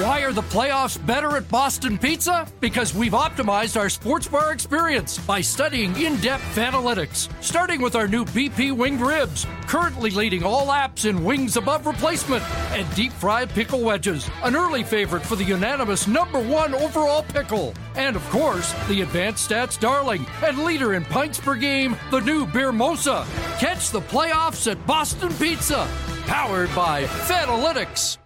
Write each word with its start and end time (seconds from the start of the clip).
Why 0.00 0.22
are 0.22 0.32
the 0.32 0.40
playoffs 0.40 0.96
better 1.04 1.36
at 1.36 1.50
Boston 1.50 1.98
Pizza? 1.98 2.48
Because 2.60 2.94
we've 2.94 3.12
optimized 3.12 3.78
our 3.78 3.90
sports 3.90 4.26
bar 4.26 4.50
experience 4.50 5.18
by 5.18 5.42
studying 5.42 5.94
in 6.00 6.16
depth 6.16 6.56
analytics, 6.56 7.28
starting 7.42 7.82
with 7.82 7.94
our 7.94 8.08
new 8.08 8.24
BP 8.24 8.74
winged 8.74 9.02
ribs, 9.02 9.46
currently 9.66 10.10
leading 10.10 10.44
all 10.44 10.68
apps 10.68 11.04
in 11.04 11.22
wings 11.22 11.58
above 11.58 11.84
replacement, 11.84 12.42
and 12.72 12.94
deep 12.94 13.12
fried 13.12 13.50
pickle 13.50 13.82
wedges, 13.82 14.30
an 14.44 14.56
early 14.56 14.82
favorite 14.82 15.26
for 15.26 15.36
the 15.36 15.44
unanimous 15.44 16.06
number 16.06 16.40
one 16.40 16.72
overall 16.72 17.22
pickle. 17.24 17.74
And 17.94 18.16
of 18.16 18.26
course, 18.30 18.72
the 18.88 19.02
advanced 19.02 19.50
stats 19.50 19.78
darling 19.78 20.24
and 20.42 20.64
leader 20.64 20.94
in 20.94 21.04
pints 21.04 21.38
per 21.38 21.54
game, 21.54 21.98
the 22.10 22.20
new 22.20 22.46
Beer 22.46 22.72
Mosa. 22.72 23.26
Catch 23.60 23.90
the 23.90 24.00
playoffs 24.00 24.72
at 24.72 24.86
Boston 24.86 25.34
Pizza, 25.34 25.86
powered 26.24 26.74
by 26.74 27.04
Fanalytics. 27.04 28.21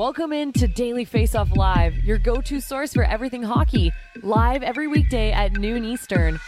Welcome 0.00 0.32
in 0.32 0.54
to 0.54 0.66
Daily 0.66 1.04
Face 1.04 1.34
Off 1.34 1.54
Live, 1.54 1.94
your 2.04 2.16
go 2.16 2.40
to 2.40 2.58
source 2.58 2.94
for 2.94 3.04
everything 3.04 3.42
hockey, 3.42 3.92
live 4.22 4.62
every 4.62 4.88
weekday 4.88 5.30
at 5.30 5.52
noon 5.52 5.84
Eastern. 5.84 6.40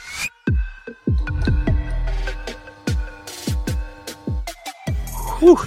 Whew. 5.41 5.59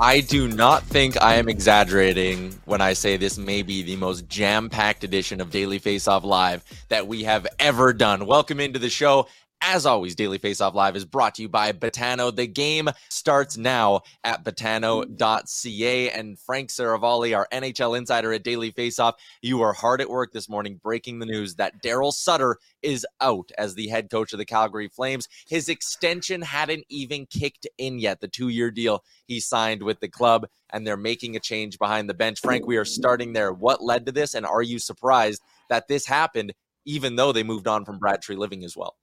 I 0.00 0.20
do 0.20 0.48
not 0.48 0.84
think 0.84 1.20
I 1.22 1.34
am 1.34 1.50
exaggerating 1.50 2.54
when 2.64 2.80
I 2.80 2.94
say 2.94 3.18
this 3.18 3.36
may 3.36 3.60
be 3.60 3.82
the 3.82 3.96
most 3.96 4.26
jam 4.26 4.70
packed 4.70 5.04
edition 5.04 5.42
of 5.42 5.50
Daily 5.50 5.78
Face 5.78 6.08
Off 6.08 6.24
Live 6.24 6.64
that 6.88 7.06
we 7.06 7.24
have 7.24 7.46
ever 7.58 7.92
done. 7.92 8.24
Welcome 8.24 8.58
into 8.58 8.78
the 8.78 8.88
show. 8.88 9.28
As 9.62 9.84
always, 9.84 10.14
Daily 10.14 10.38
Faceoff 10.38 10.74
Live 10.74 10.96
is 10.96 11.04
brought 11.04 11.34
to 11.36 11.42
you 11.42 11.48
by 11.48 11.72
Betano. 11.72 12.34
The 12.34 12.46
game 12.46 12.88
starts 13.08 13.56
now 13.56 14.02
at 14.22 14.44
betano.ca. 14.44 16.10
And 16.10 16.38
Frank 16.38 16.70
Seravalli, 16.70 17.36
our 17.36 17.48
NHL 17.52 17.98
insider 17.98 18.32
at 18.32 18.44
Daily 18.44 18.70
Faceoff, 18.70 19.14
you 19.42 19.62
are 19.62 19.72
hard 19.72 20.00
at 20.00 20.10
work 20.10 20.32
this 20.32 20.48
morning 20.48 20.78
breaking 20.82 21.18
the 21.18 21.26
news 21.26 21.56
that 21.56 21.82
Darryl 21.82 22.12
Sutter 22.12 22.58
is 22.82 23.06
out 23.20 23.50
as 23.58 23.74
the 23.74 23.88
head 23.88 24.10
coach 24.10 24.32
of 24.32 24.38
the 24.38 24.44
Calgary 24.44 24.88
Flames. 24.88 25.26
His 25.48 25.68
extension 25.68 26.42
hadn't 26.42 26.84
even 26.88 27.26
kicked 27.26 27.66
in 27.78 27.98
yet, 27.98 28.20
the 28.20 28.28
two 28.28 28.50
year 28.50 28.70
deal 28.70 29.02
he 29.26 29.40
signed 29.40 29.82
with 29.82 30.00
the 30.00 30.08
club, 30.08 30.46
and 30.70 30.86
they're 30.86 30.96
making 30.96 31.34
a 31.34 31.40
change 31.40 31.78
behind 31.78 32.08
the 32.08 32.14
bench. 32.14 32.40
Frank, 32.40 32.66
we 32.66 32.76
are 32.76 32.84
starting 32.84 33.32
there. 33.32 33.52
What 33.52 33.82
led 33.82 34.06
to 34.06 34.12
this? 34.12 34.34
And 34.34 34.44
are 34.46 34.62
you 34.62 34.78
surprised 34.78 35.42
that 35.70 35.88
this 35.88 36.06
happened, 36.06 36.52
even 36.84 37.16
though 37.16 37.32
they 37.32 37.42
moved 37.42 37.66
on 37.66 37.84
from 37.84 37.98
Brad 37.98 38.22
Treliving 38.22 38.62
as 38.62 38.76
well? 38.76 38.96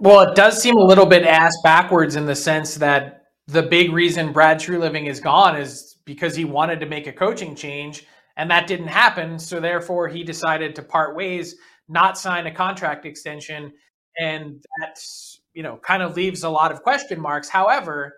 Well, 0.00 0.20
it 0.20 0.36
does 0.36 0.62
seem 0.62 0.76
a 0.76 0.84
little 0.84 1.06
bit 1.06 1.24
ass 1.24 1.56
backwards 1.64 2.14
in 2.14 2.24
the 2.24 2.36
sense 2.36 2.76
that 2.76 3.24
the 3.48 3.62
big 3.62 3.92
reason 3.92 4.32
Brad 4.32 4.58
Treliving 4.58 5.08
is 5.08 5.18
gone 5.18 5.56
is 5.56 5.96
because 6.04 6.36
he 6.36 6.44
wanted 6.44 6.78
to 6.80 6.86
make 6.86 7.08
a 7.08 7.12
coaching 7.12 7.56
change, 7.56 8.06
and 8.36 8.48
that 8.48 8.68
didn't 8.68 8.88
happen. 8.88 9.40
So 9.40 9.58
therefore, 9.58 10.06
he 10.06 10.22
decided 10.22 10.76
to 10.76 10.82
part 10.82 11.16
ways, 11.16 11.56
not 11.88 12.16
sign 12.16 12.46
a 12.46 12.54
contract 12.54 13.06
extension, 13.06 13.72
and 14.16 14.62
that's 14.80 15.40
you 15.52 15.64
know 15.64 15.78
kind 15.78 16.02
of 16.02 16.14
leaves 16.14 16.44
a 16.44 16.48
lot 16.48 16.70
of 16.70 16.82
question 16.82 17.20
marks. 17.20 17.48
However, 17.48 18.14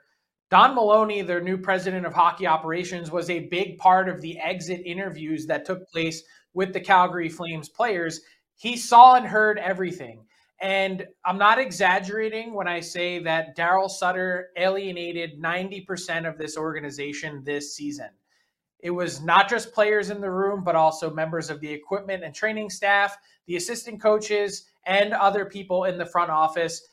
Don 0.50 0.74
Maloney, 0.74 1.22
their 1.22 1.40
new 1.40 1.56
president 1.56 2.04
of 2.04 2.12
hockey 2.12 2.46
operations, 2.46 3.10
was 3.10 3.30
a 3.30 3.48
big 3.48 3.78
part 3.78 4.10
of 4.10 4.20
the 4.20 4.38
exit 4.38 4.82
interviews 4.84 5.46
that 5.46 5.64
took 5.64 5.88
place 5.88 6.22
with 6.52 6.74
the 6.74 6.80
Calgary 6.80 7.30
Flames 7.30 7.70
players. 7.70 8.20
He 8.56 8.76
saw 8.76 9.14
and 9.14 9.24
heard 9.24 9.58
everything. 9.58 10.26
And 10.60 11.06
I'm 11.24 11.38
not 11.38 11.58
exaggerating 11.58 12.52
when 12.52 12.68
I 12.68 12.80
say 12.80 13.18
that 13.20 13.56
Darryl 13.56 13.90
Sutter 13.90 14.50
alienated 14.56 15.40
90% 15.40 16.28
of 16.28 16.36
this 16.36 16.56
organization 16.56 17.42
this 17.44 17.74
season. 17.74 18.10
It 18.82 18.90
was 18.90 19.22
not 19.22 19.48
just 19.48 19.72
players 19.72 20.10
in 20.10 20.20
the 20.20 20.30
room, 20.30 20.62
but 20.64 20.76
also 20.76 21.12
members 21.12 21.50
of 21.50 21.60
the 21.60 21.70
equipment 21.70 22.24
and 22.24 22.34
training 22.34 22.70
staff, 22.70 23.16
the 23.46 23.56
assistant 23.56 24.02
coaches, 24.02 24.70
and 24.86 25.12
other 25.12 25.44
people 25.44 25.84
in 25.84 25.98
the 25.98 26.06
front 26.06 26.30
office. 26.30 26.86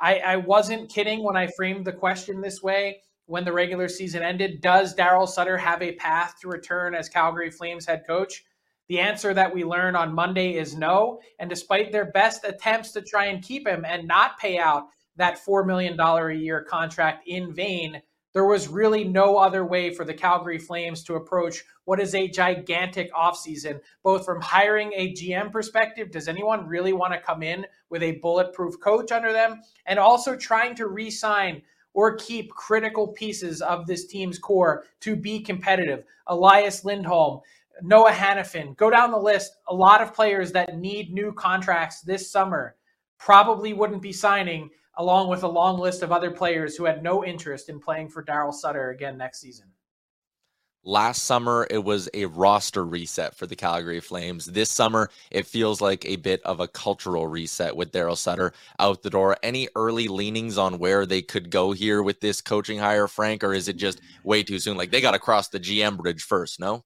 I, 0.00 0.18
I 0.18 0.36
wasn't 0.36 0.90
kidding 0.90 1.22
when 1.22 1.36
I 1.36 1.48
framed 1.56 1.84
the 1.84 1.92
question 1.92 2.40
this 2.40 2.62
way 2.62 3.02
when 3.26 3.44
the 3.44 3.52
regular 3.52 3.88
season 3.88 4.22
ended. 4.22 4.60
Does 4.60 4.94
Darryl 4.94 5.28
Sutter 5.28 5.56
have 5.56 5.82
a 5.82 5.92
path 5.92 6.34
to 6.40 6.48
return 6.48 6.94
as 6.94 7.08
Calgary 7.08 7.50
Flames 7.50 7.86
head 7.86 8.02
coach? 8.06 8.44
The 8.90 8.98
answer 8.98 9.32
that 9.34 9.54
we 9.54 9.62
learn 9.62 9.94
on 9.94 10.12
Monday 10.12 10.56
is 10.56 10.74
no. 10.74 11.20
And 11.38 11.48
despite 11.48 11.92
their 11.92 12.10
best 12.10 12.44
attempts 12.44 12.90
to 12.90 13.00
try 13.00 13.26
and 13.26 13.40
keep 13.40 13.64
him 13.64 13.84
and 13.84 14.08
not 14.08 14.36
pay 14.36 14.58
out 14.58 14.88
that 15.14 15.38
$4 15.38 15.64
million 15.64 15.98
a 16.00 16.32
year 16.32 16.64
contract 16.68 17.28
in 17.28 17.54
vain, 17.54 18.02
there 18.34 18.46
was 18.46 18.66
really 18.66 19.04
no 19.04 19.36
other 19.36 19.64
way 19.64 19.94
for 19.94 20.04
the 20.04 20.12
Calgary 20.12 20.58
Flames 20.58 21.04
to 21.04 21.14
approach 21.14 21.62
what 21.84 22.00
is 22.00 22.16
a 22.16 22.26
gigantic 22.26 23.14
offseason, 23.14 23.78
both 24.02 24.24
from 24.24 24.40
hiring 24.40 24.90
a 24.96 25.12
GM 25.12 25.52
perspective. 25.52 26.10
Does 26.10 26.26
anyone 26.26 26.66
really 26.66 26.92
want 26.92 27.12
to 27.12 27.20
come 27.20 27.44
in 27.44 27.66
with 27.90 28.02
a 28.02 28.18
bulletproof 28.18 28.80
coach 28.80 29.12
under 29.12 29.32
them? 29.32 29.62
And 29.86 30.00
also 30.00 30.34
trying 30.34 30.74
to 30.74 30.88
re 30.88 31.12
sign 31.12 31.62
or 31.92 32.16
keep 32.16 32.50
critical 32.50 33.08
pieces 33.08 33.62
of 33.62 33.86
this 33.86 34.06
team's 34.06 34.38
core 34.38 34.84
to 35.00 35.16
be 35.16 35.40
competitive. 35.40 36.04
Elias 36.26 36.84
Lindholm, 36.84 37.40
Noah 37.82 38.12
Hanifin, 38.12 38.76
go 38.76 38.90
down 38.90 39.10
the 39.10 39.18
list. 39.18 39.52
A 39.68 39.74
lot 39.74 40.00
of 40.00 40.14
players 40.14 40.52
that 40.52 40.78
need 40.78 41.12
new 41.12 41.32
contracts 41.32 42.00
this 42.00 42.30
summer 42.30 42.76
probably 43.18 43.72
wouldn't 43.72 44.02
be 44.02 44.12
signing 44.12 44.70
along 44.96 45.28
with 45.28 45.42
a 45.42 45.48
long 45.48 45.78
list 45.78 46.02
of 46.02 46.12
other 46.12 46.30
players 46.30 46.76
who 46.76 46.84
had 46.84 47.02
no 47.02 47.24
interest 47.24 47.68
in 47.68 47.80
playing 47.80 48.08
for 48.08 48.24
Darryl 48.24 48.52
Sutter 48.52 48.90
again 48.90 49.16
next 49.16 49.40
season. 49.40 49.66
Last 50.82 51.24
summer, 51.24 51.66
it 51.70 51.84
was 51.84 52.08
a 52.14 52.24
roster 52.24 52.86
reset 52.86 53.34
for 53.34 53.46
the 53.46 53.54
Calgary 53.54 54.00
Flames. 54.00 54.46
This 54.46 54.70
summer, 54.70 55.10
it 55.30 55.46
feels 55.46 55.82
like 55.82 56.06
a 56.06 56.16
bit 56.16 56.40
of 56.42 56.60
a 56.60 56.68
cultural 56.68 57.26
reset 57.26 57.76
with 57.76 57.92
Darryl 57.92 58.16
Sutter 58.16 58.54
out 58.78 59.02
the 59.02 59.10
door. 59.10 59.36
Any 59.42 59.68
early 59.76 60.08
leanings 60.08 60.56
on 60.56 60.78
where 60.78 61.04
they 61.04 61.20
could 61.20 61.50
go 61.50 61.72
here 61.72 62.02
with 62.02 62.20
this 62.20 62.40
coaching 62.40 62.78
hire, 62.78 63.08
Frank, 63.08 63.44
or 63.44 63.52
is 63.52 63.68
it 63.68 63.76
just 63.76 64.00
way 64.24 64.42
too 64.42 64.58
soon? 64.58 64.78
Like 64.78 64.90
they 64.90 65.02
got 65.02 65.10
to 65.10 65.18
cross 65.18 65.48
the 65.48 65.60
GM 65.60 65.98
bridge 65.98 66.22
first, 66.22 66.58
no? 66.58 66.82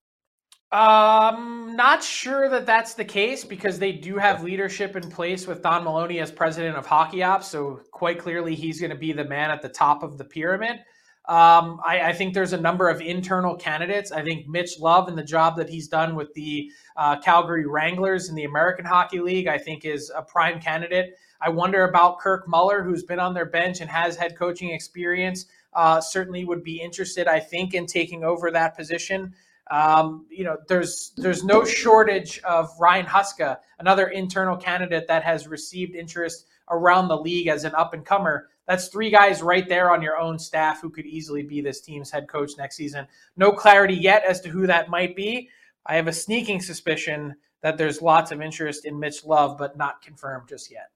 Um, 0.75 1.77
not 1.77 2.03
sure 2.03 2.49
that 2.49 2.67
that's 2.67 2.95
the 2.95 3.05
case 3.05 3.45
because 3.45 3.79
they 3.79 3.93
do 3.93 4.17
have 4.17 4.43
leadership 4.43 4.97
in 4.97 5.09
place 5.09 5.47
with 5.47 5.63
Don 5.63 5.85
Maloney 5.85 6.19
as 6.19 6.33
president 6.33 6.77
of 6.77 6.85
Hockey 6.85 7.23
Ops. 7.23 7.47
So 7.47 7.81
quite 7.93 8.19
clearly, 8.19 8.57
he's 8.57 8.81
going 8.81 8.91
to 8.91 8.97
be 8.97 9.13
the 9.13 9.25
man 9.25 9.53
at 9.53 9.63
the 9.63 9.69
top 9.69 10.03
of 10.03 10.19
the 10.19 10.25
pyramid. 10.25 10.81
Um, 11.27 11.81
I, 11.87 12.09
I, 12.09 12.13
think 12.13 12.35
there's 12.35 12.53
a 12.53 12.61
number 12.61 12.89
of 12.89 13.01
internal 13.01 13.55
candidates. 13.55 14.11
I 14.11 14.23
think 14.23 14.49
Mitch 14.49 14.81
Love 14.81 15.09
and 15.09 15.17
the 15.17 15.23
job 15.23 15.57
that 15.57 15.71
he's 15.71 15.87
done 15.87 16.17
with 16.17 16.35
the 16.35 16.71
uh, 16.97 17.19
Calgary 17.21 17.67
Wranglers 17.67 18.29
in 18.29 18.35
the 18.35 18.45
American 18.45 18.85
Hockey 18.85 19.21
League, 19.21 19.47
I 19.47 19.57
think 19.57 19.85
is 19.85 20.11
a 20.15 20.23
prime 20.23 20.61
candidate. 20.61 21.15
I 21.41 21.51
wonder 21.51 21.85
about 21.85 22.19
Kirk 22.19 22.49
Muller, 22.49 22.83
who's 22.83 23.05
been 23.05 23.21
on 23.21 23.33
their 23.33 23.47
bench 23.47 23.81
and 23.81 23.89
has 23.89 24.17
head 24.17 24.37
coaching 24.37 24.71
experience. 24.71 25.47
Uh, 25.73 26.01
certainly 26.01 26.45
would 26.45 26.65
be 26.65 26.81
interested, 26.81 27.29
I 27.29 27.39
think, 27.39 27.75
in 27.75 27.87
taking 27.87 28.25
over 28.25 28.51
that 28.51 28.77
position. 28.77 29.35
Um, 29.71 30.27
you 30.31 30.45
know, 30.45 30.59
there's 30.69 31.13
there's 31.17 31.45
no 31.45 31.65
shortage 31.65 32.41
of 32.43 32.71
Ryan 32.79 33.07
Huska, 33.07 33.59
another 33.79 34.09
internal 34.09 34.57
candidate 34.57 35.09
that 35.09 35.25
has 35.25 35.49
received 35.49 35.95
interest 35.95 36.47
around 36.71 37.09
the 37.09 37.17
league 37.17 37.49
as 37.49 37.65
an 37.65 37.75
up 37.75 37.95
and 37.95 38.05
comer. 38.05 38.49
That's 38.67 38.89
three 38.89 39.11
guys 39.11 39.43
right 39.43 39.69
there 39.69 39.91
on 39.91 40.03
your 40.03 40.17
own 40.17 40.39
staff 40.39 40.81
who 40.81 40.91
could 40.91 41.07
easily 41.07 41.43
be 41.43 41.61
this 41.61 41.81
team's 41.81 42.11
head 42.11 42.29
coach 42.29 42.53
next 42.57 42.77
season. 42.77 43.07
No 43.37 43.53
clarity 43.53 43.95
yet 43.95 44.25
as 44.25 44.41
to 44.43 44.49
who 44.49 44.67
that 44.67 44.89
might 44.89 45.15
be. 45.15 45.51
I 45.87 45.97
have 45.97 46.09
a 46.09 46.13
sneaking 46.13 46.61
suspicion 46.61 47.35
that 47.61 47.77
there's 47.77 48.01
lots 48.01 48.31
of 48.31 48.41
interest 48.41 48.85
in 48.87 48.99
Mitch 48.99 49.25
Love, 49.25 49.59
but 49.59 49.77
not 49.77 50.03
confirmed 50.03 50.49
just 50.49 50.71
yet. 50.71 50.91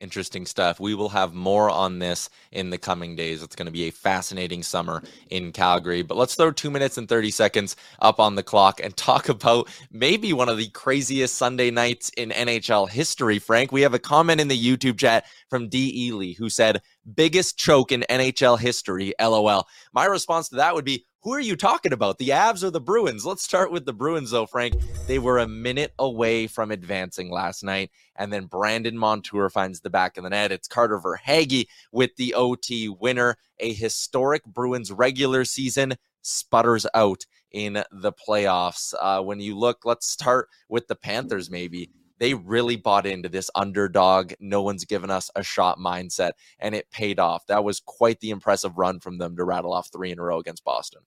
Interesting 0.00 0.46
stuff. 0.46 0.80
We 0.80 0.94
will 0.94 1.10
have 1.10 1.34
more 1.34 1.68
on 1.68 1.98
this 1.98 2.30
in 2.52 2.70
the 2.70 2.78
coming 2.78 3.16
days. 3.16 3.42
It's 3.42 3.54
going 3.54 3.66
to 3.66 3.72
be 3.72 3.88
a 3.88 3.92
fascinating 3.92 4.62
summer 4.62 5.02
in 5.28 5.52
Calgary. 5.52 6.00
But 6.00 6.16
let's 6.16 6.34
throw 6.34 6.50
two 6.52 6.70
minutes 6.70 6.96
and 6.96 7.06
30 7.06 7.30
seconds 7.30 7.76
up 8.00 8.18
on 8.18 8.34
the 8.34 8.42
clock 8.42 8.80
and 8.82 8.96
talk 8.96 9.28
about 9.28 9.68
maybe 9.92 10.32
one 10.32 10.48
of 10.48 10.56
the 10.56 10.68
craziest 10.68 11.34
Sunday 11.34 11.70
nights 11.70 12.08
in 12.16 12.30
NHL 12.30 12.88
history, 12.88 13.38
Frank. 13.38 13.72
We 13.72 13.82
have 13.82 13.92
a 13.92 13.98
comment 13.98 14.40
in 14.40 14.48
the 14.48 14.58
YouTube 14.58 14.98
chat 14.98 15.26
from 15.50 15.68
D. 15.68 16.06
Ely 16.06 16.32
who 16.32 16.48
said, 16.48 16.80
biggest 17.14 17.58
choke 17.58 17.92
in 17.92 18.04
NHL 18.08 18.58
history, 18.58 19.12
LOL. 19.20 19.68
My 19.92 20.06
response 20.06 20.48
to 20.48 20.56
that 20.56 20.74
would 20.74 20.86
be, 20.86 21.04
who 21.22 21.34
are 21.34 21.40
you 21.40 21.54
talking 21.54 21.92
about? 21.92 22.16
The 22.16 22.30
Avs 22.30 22.62
or 22.62 22.70
the 22.70 22.80
Bruins? 22.80 23.26
Let's 23.26 23.42
start 23.42 23.70
with 23.70 23.84
the 23.84 23.92
Bruins, 23.92 24.30
though, 24.30 24.46
Frank. 24.46 24.74
They 25.06 25.18
were 25.18 25.38
a 25.38 25.46
minute 25.46 25.92
away 25.98 26.46
from 26.46 26.70
advancing 26.70 27.30
last 27.30 27.62
night. 27.62 27.90
And 28.16 28.32
then 28.32 28.46
Brandon 28.46 28.96
Montour 28.96 29.50
finds 29.50 29.80
the 29.80 29.90
back 29.90 30.16
of 30.16 30.24
the 30.24 30.30
net. 30.30 30.50
It's 30.50 30.66
Carter 30.66 30.98
Verhaeghe 30.98 31.66
with 31.92 32.16
the 32.16 32.32
OT 32.34 32.88
winner. 32.88 33.36
A 33.58 33.74
historic 33.74 34.44
Bruins 34.44 34.90
regular 34.90 35.44
season 35.44 35.94
sputters 36.22 36.86
out 36.94 37.26
in 37.52 37.84
the 37.92 38.12
playoffs. 38.12 38.94
Uh, 38.98 39.20
when 39.20 39.40
you 39.40 39.58
look, 39.58 39.84
let's 39.84 40.08
start 40.08 40.48
with 40.70 40.88
the 40.88 40.96
Panthers, 40.96 41.50
maybe 41.50 41.90
they 42.20 42.34
really 42.34 42.76
bought 42.76 43.06
into 43.06 43.28
this 43.28 43.50
underdog, 43.54 44.34
no 44.38 44.62
one's 44.62 44.84
given 44.84 45.10
us 45.10 45.30
a 45.34 45.42
shot 45.42 45.78
mindset, 45.78 46.32
and 46.60 46.74
it 46.74 46.90
paid 46.92 47.18
off. 47.18 47.46
That 47.46 47.64
was 47.64 47.80
quite 47.80 48.20
the 48.20 48.30
impressive 48.30 48.78
run 48.78 49.00
from 49.00 49.18
them 49.18 49.36
to 49.36 49.44
rattle 49.44 49.72
off 49.72 49.88
three 49.90 50.12
in 50.12 50.20
a 50.20 50.22
row 50.22 50.38
against 50.38 50.62
Boston. 50.62 51.00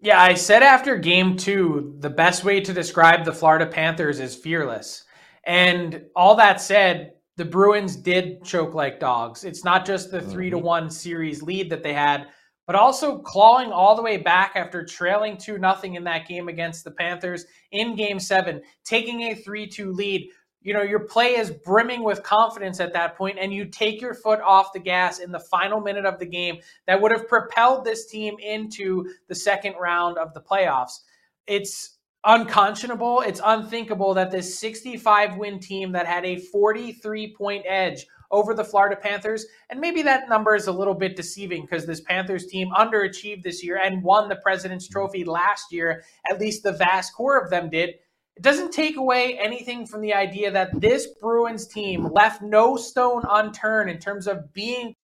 Yeah, 0.00 0.20
I 0.20 0.34
said 0.34 0.62
after 0.62 0.96
game 0.96 1.36
two, 1.36 1.96
the 1.98 2.10
best 2.10 2.44
way 2.44 2.60
to 2.60 2.72
describe 2.72 3.24
the 3.24 3.32
Florida 3.32 3.66
Panthers 3.66 4.20
is 4.20 4.34
fearless. 4.34 5.04
And 5.44 6.04
all 6.16 6.36
that 6.36 6.60
said, 6.60 7.14
the 7.36 7.44
Bruins 7.44 7.96
did 7.96 8.44
choke 8.44 8.74
like 8.74 9.00
dogs. 9.00 9.44
It's 9.44 9.64
not 9.64 9.84
just 9.84 10.10
the 10.10 10.20
three 10.20 10.50
to 10.50 10.56
mm-hmm. 10.56 10.66
one 10.66 10.90
series 10.90 11.42
lead 11.42 11.70
that 11.70 11.82
they 11.82 11.92
had, 11.92 12.28
but 12.66 12.76
also 12.76 13.18
clawing 13.18 13.72
all 13.72 13.96
the 13.96 14.02
way 14.02 14.16
back 14.16 14.52
after 14.54 14.84
trailing 14.84 15.36
2 15.36 15.58
nothing 15.58 15.94
in 15.94 16.04
that 16.04 16.28
game 16.28 16.48
against 16.48 16.84
the 16.84 16.90
Panthers 16.90 17.46
in 17.72 17.96
game 17.96 18.20
seven, 18.20 18.60
taking 18.84 19.22
a 19.22 19.34
3 19.34 19.66
2 19.66 19.92
lead 19.92 20.28
you 20.62 20.72
know, 20.72 20.82
your 20.82 21.00
play 21.00 21.36
is 21.36 21.50
brimming 21.50 22.04
with 22.04 22.22
confidence 22.22 22.80
at 22.80 22.92
that 22.92 23.16
point, 23.16 23.38
and 23.40 23.52
you 23.52 23.64
take 23.66 24.00
your 24.00 24.14
foot 24.14 24.40
off 24.40 24.72
the 24.72 24.80
gas 24.80 25.18
in 25.18 25.32
the 25.32 25.40
final 25.40 25.80
minute 25.80 26.04
of 26.04 26.18
the 26.18 26.26
game 26.26 26.58
that 26.86 27.00
would 27.00 27.12
have 27.12 27.28
propelled 27.28 27.84
this 27.84 28.06
team 28.06 28.36
into 28.38 29.08
the 29.28 29.34
second 29.34 29.74
round 29.80 30.18
of 30.18 30.34
the 30.34 30.40
playoffs. 30.40 31.00
It's 31.46 31.98
unconscionable. 32.24 33.22
It's 33.22 33.40
unthinkable 33.44 34.14
that 34.14 34.30
this 34.30 34.58
65 34.58 35.36
win 35.36 35.58
team 35.58 35.92
that 35.92 36.06
had 36.06 36.24
a 36.24 36.36
43 36.36 37.34
point 37.34 37.64
edge 37.66 38.06
over 38.30 38.54
the 38.54 38.64
Florida 38.64 38.96
Panthers, 38.96 39.44
and 39.68 39.78
maybe 39.78 40.00
that 40.02 40.28
number 40.28 40.54
is 40.54 40.66
a 40.66 40.72
little 40.72 40.94
bit 40.94 41.16
deceiving 41.16 41.62
because 41.62 41.84
this 41.84 42.00
Panthers 42.00 42.46
team 42.46 42.70
underachieved 42.70 43.42
this 43.42 43.62
year 43.62 43.78
and 43.82 44.02
won 44.02 44.28
the 44.28 44.36
President's 44.36 44.88
Trophy 44.88 45.24
last 45.24 45.70
year. 45.70 46.02
At 46.30 46.40
least 46.40 46.62
the 46.62 46.72
vast 46.72 47.14
core 47.14 47.38
of 47.38 47.50
them 47.50 47.68
did. 47.68 47.96
It 48.36 48.42
doesn't 48.42 48.72
take 48.72 48.96
away 48.96 49.38
anything 49.38 49.86
from 49.86 50.00
the 50.00 50.14
idea 50.14 50.50
that 50.50 50.80
this 50.80 51.08
Bruins 51.20 51.66
team 51.66 52.08
left 52.12 52.42
no 52.42 52.76
stone 52.76 53.22
unturned 53.28 53.90
in 53.90 53.98
terms 53.98 54.26
of 54.26 54.52
being 54.52 54.94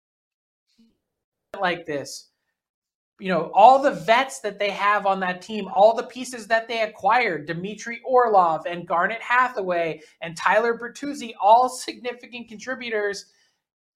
like 1.60 1.86
this. 1.86 2.30
You 3.20 3.28
know, 3.28 3.50
all 3.52 3.82
the 3.82 3.90
vets 3.90 4.40
that 4.40 4.58
they 4.58 4.70
have 4.70 5.04
on 5.04 5.20
that 5.20 5.42
team, 5.42 5.68
all 5.74 5.94
the 5.94 6.04
pieces 6.04 6.46
that 6.46 6.68
they 6.68 6.82
acquired, 6.82 7.46
Dmitry 7.46 8.00
Orlov 8.06 8.64
and 8.66 8.86
Garnet 8.86 9.20
Hathaway 9.20 10.00
and 10.20 10.36
Tyler 10.36 10.78
Bertuzzi, 10.78 11.32
all 11.40 11.68
significant 11.68 12.48
contributors. 12.48 13.26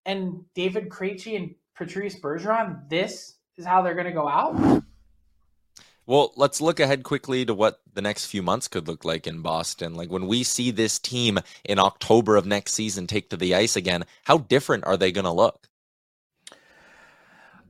And 0.05 0.45
David 0.55 0.89
Krejci 0.89 1.37
and 1.37 1.55
Patrice 1.77 2.21
Bergeron, 2.21 2.89
this 2.91 3.37
is 3.57 3.65
how 3.65 3.81
they're 3.81 3.95
going 3.95 4.07
to 4.07 4.13
go 4.13 4.29
out? 4.29 4.83
Well, 6.13 6.35
let's 6.37 6.61
look 6.61 6.79
ahead 6.79 7.05
quickly 7.05 7.47
to 7.47 7.55
what 7.55 7.81
the 7.95 8.03
next 8.03 8.27
few 8.27 8.43
months 8.43 8.69
could 8.69 8.87
look 8.87 9.03
like 9.03 9.27
in 9.27 9.41
Boston. 9.41 9.95
Like 9.95 10.11
when 10.11 10.27
we 10.27 10.43
see 10.43 10.71
this 10.71 10.99
team 10.99 11.39
in 11.65 11.79
October 11.79 12.37
of 12.37 12.45
next 12.45 12.75
season 12.75 13.07
take 13.07 13.31
to 13.31 13.37
the 13.39 13.55
ice 13.55 13.77
again, 13.77 14.05
how 14.25 14.37
different 14.37 14.85
are 14.85 14.99
they 14.99 15.11
going 15.11 15.25
to 15.25 15.33
look? 15.33 15.71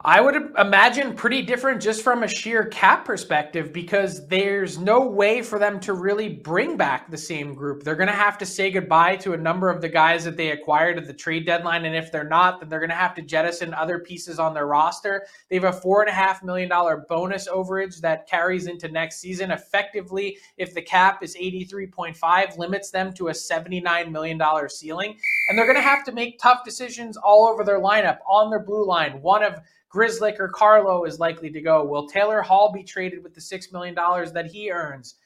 I 0.04 0.20
would 0.20 0.52
imagine 0.58 1.14
pretty 1.14 1.42
different 1.42 1.80
just 1.80 2.02
from 2.02 2.24
a 2.24 2.28
sheer 2.28 2.64
cap 2.64 3.04
perspective 3.04 3.72
because 3.72 4.26
there's 4.26 4.76
no 4.76 5.06
way 5.06 5.42
for 5.42 5.60
them 5.60 5.78
to 5.78 5.92
really 5.92 6.28
bring 6.28 6.76
back 6.76 7.08
the 7.08 7.16
same 7.16 7.54
group. 7.54 7.84
They're 7.84 7.94
going 7.94 8.08
to 8.08 8.12
have 8.12 8.36
to 8.38 8.46
say 8.46 8.72
goodbye 8.72 9.14
to 9.18 9.34
a 9.34 9.36
number 9.36 9.70
of 9.70 9.80
the 9.80 9.88
guys 9.88 10.24
that 10.24 10.36
they 10.36 10.50
acquired 10.50 10.98
at 10.98 11.06
the 11.06 11.12
trade 11.12 11.46
deadline. 11.46 11.84
And 11.84 11.94
if 11.94 12.10
they're 12.10 12.28
not, 12.28 12.58
then 12.58 12.68
they're 12.68 12.80
going 12.80 12.90
to 12.90 12.96
have 12.96 13.14
to 13.14 13.22
jettison 13.22 13.74
other 13.74 14.00
pieces 14.00 14.40
on 14.40 14.54
their 14.54 14.66
roster. 14.66 15.24
They 15.48 15.54
have 15.54 15.72
a 15.72 15.80
$4.5 15.80 16.42
million 16.42 16.68
bonus 17.08 17.46
overage 17.46 18.00
that 18.00 18.26
carries 18.26 18.66
into 18.66 18.88
next 18.88 19.20
season. 19.20 19.52
Effectively, 19.52 20.36
if 20.56 20.74
the 20.74 20.82
cap 20.82 21.22
is 21.22 21.36
83.5, 21.36 22.58
limits 22.58 22.90
them 22.90 23.12
to 23.12 23.28
a 23.28 23.32
$79 23.32 24.10
million 24.10 24.68
ceiling. 24.68 25.16
And 25.48 25.56
they're 25.56 25.66
going 25.66 25.76
to 25.76 25.80
have 25.80 26.02
to 26.06 26.12
make 26.12 26.40
tough 26.40 26.64
decisions 26.64 27.16
all 27.16 27.46
over 27.46 27.62
their 27.62 27.78
lineup 27.78 28.18
on 28.28 28.50
their 28.50 28.64
blue 28.64 28.84
line. 28.84 29.22
One 29.22 29.44
of 29.44 29.60
Grzelcyk 29.94 30.40
or 30.40 30.48
Carlo 30.48 31.04
is 31.04 31.18
likely 31.18 31.50
to 31.50 31.60
go. 31.60 31.84
Will 31.84 32.08
Taylor 32.08 32.42
Hall 32.42 32.72
be 32.72 32.82
traded 32.82 33.22
with 33.22 33.34
the 33.34 33.40
$6 33.40 33.72
million 33.72 33.94
that 33.94 34.50
he 34.50 34.70
earns? 34.70 35.16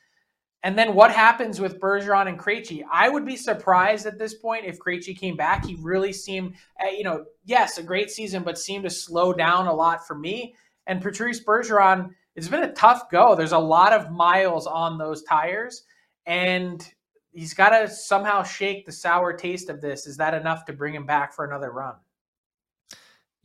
And 0.62 0.76
then 0.76 0.94
what 0.94 1.12
happens 1.12 1.60
with 1.60 1.78
Bergeron 1.78 2.28
and 2.28 2.38
Krejci? 2.38 2.82
I 2.90 3.08
would 3.08 3.24
be 3.24 3.36
surprised 3.36 4.06
at 4.06 4.18
this 4.18 4.34
point 4.34 4.64
if 4.64 4.80
Krejci 4.80 5.16
came 5.16 5.36
back. 5.36 5.64
He 5.64 5.76
really 5.80 6.12
seemed, 6.12 6.54
eh, 6.80 6.90
you 6.90 7.04
know, 7.04 7.24
yes, 7.44 7.78
a 7.78 7.82
great 7.84 8.10
season, 8.10 8.42
but 8.42 8.58
seemed 8.58 8.82
to 8.82 8.90
slow 8.90 9.32
down 9.32 9.68
a 9.68 9.72
lot 9.72 10.04
for 10.04 10.16
me. 10.16 10.56
And 10.88 11.00
Patrice 11.00 11.44
Bergeron, 11.44 12.10
it's 12.34 12.48
been 12.48 12.64
a 12.64 12.72
tough 12.72 13.10
go. 13.10 13.36
There's 13.36 13.52
a 13.52 13.58
lot 13.58 13.92
of 13.92 14.10
miles 14.10 14.66
on 14.66 14.98
those 14.98 15.22
tires, 15.22 15.84
and 16.26 16.84
he's 17.32 17.54
got 17.54 17.70
to 17.70 17.88
somehow 17.88 18.42
shake 18.42 18.86
the 18.86 18.92
sour 18.92 19.32
taste 19.32 19.68
of 19.68 19.80
this. 19.80 20.06
Is 20.06 20.16
that 20.16 20.34
enough 20.34 20.64
to 20.64 20.72
bring 20.72 20.94
him 20.94 21.06
back 21.06 21.32
for 21.32 21.44
another 21.44 21.70
run? 21.70 21.94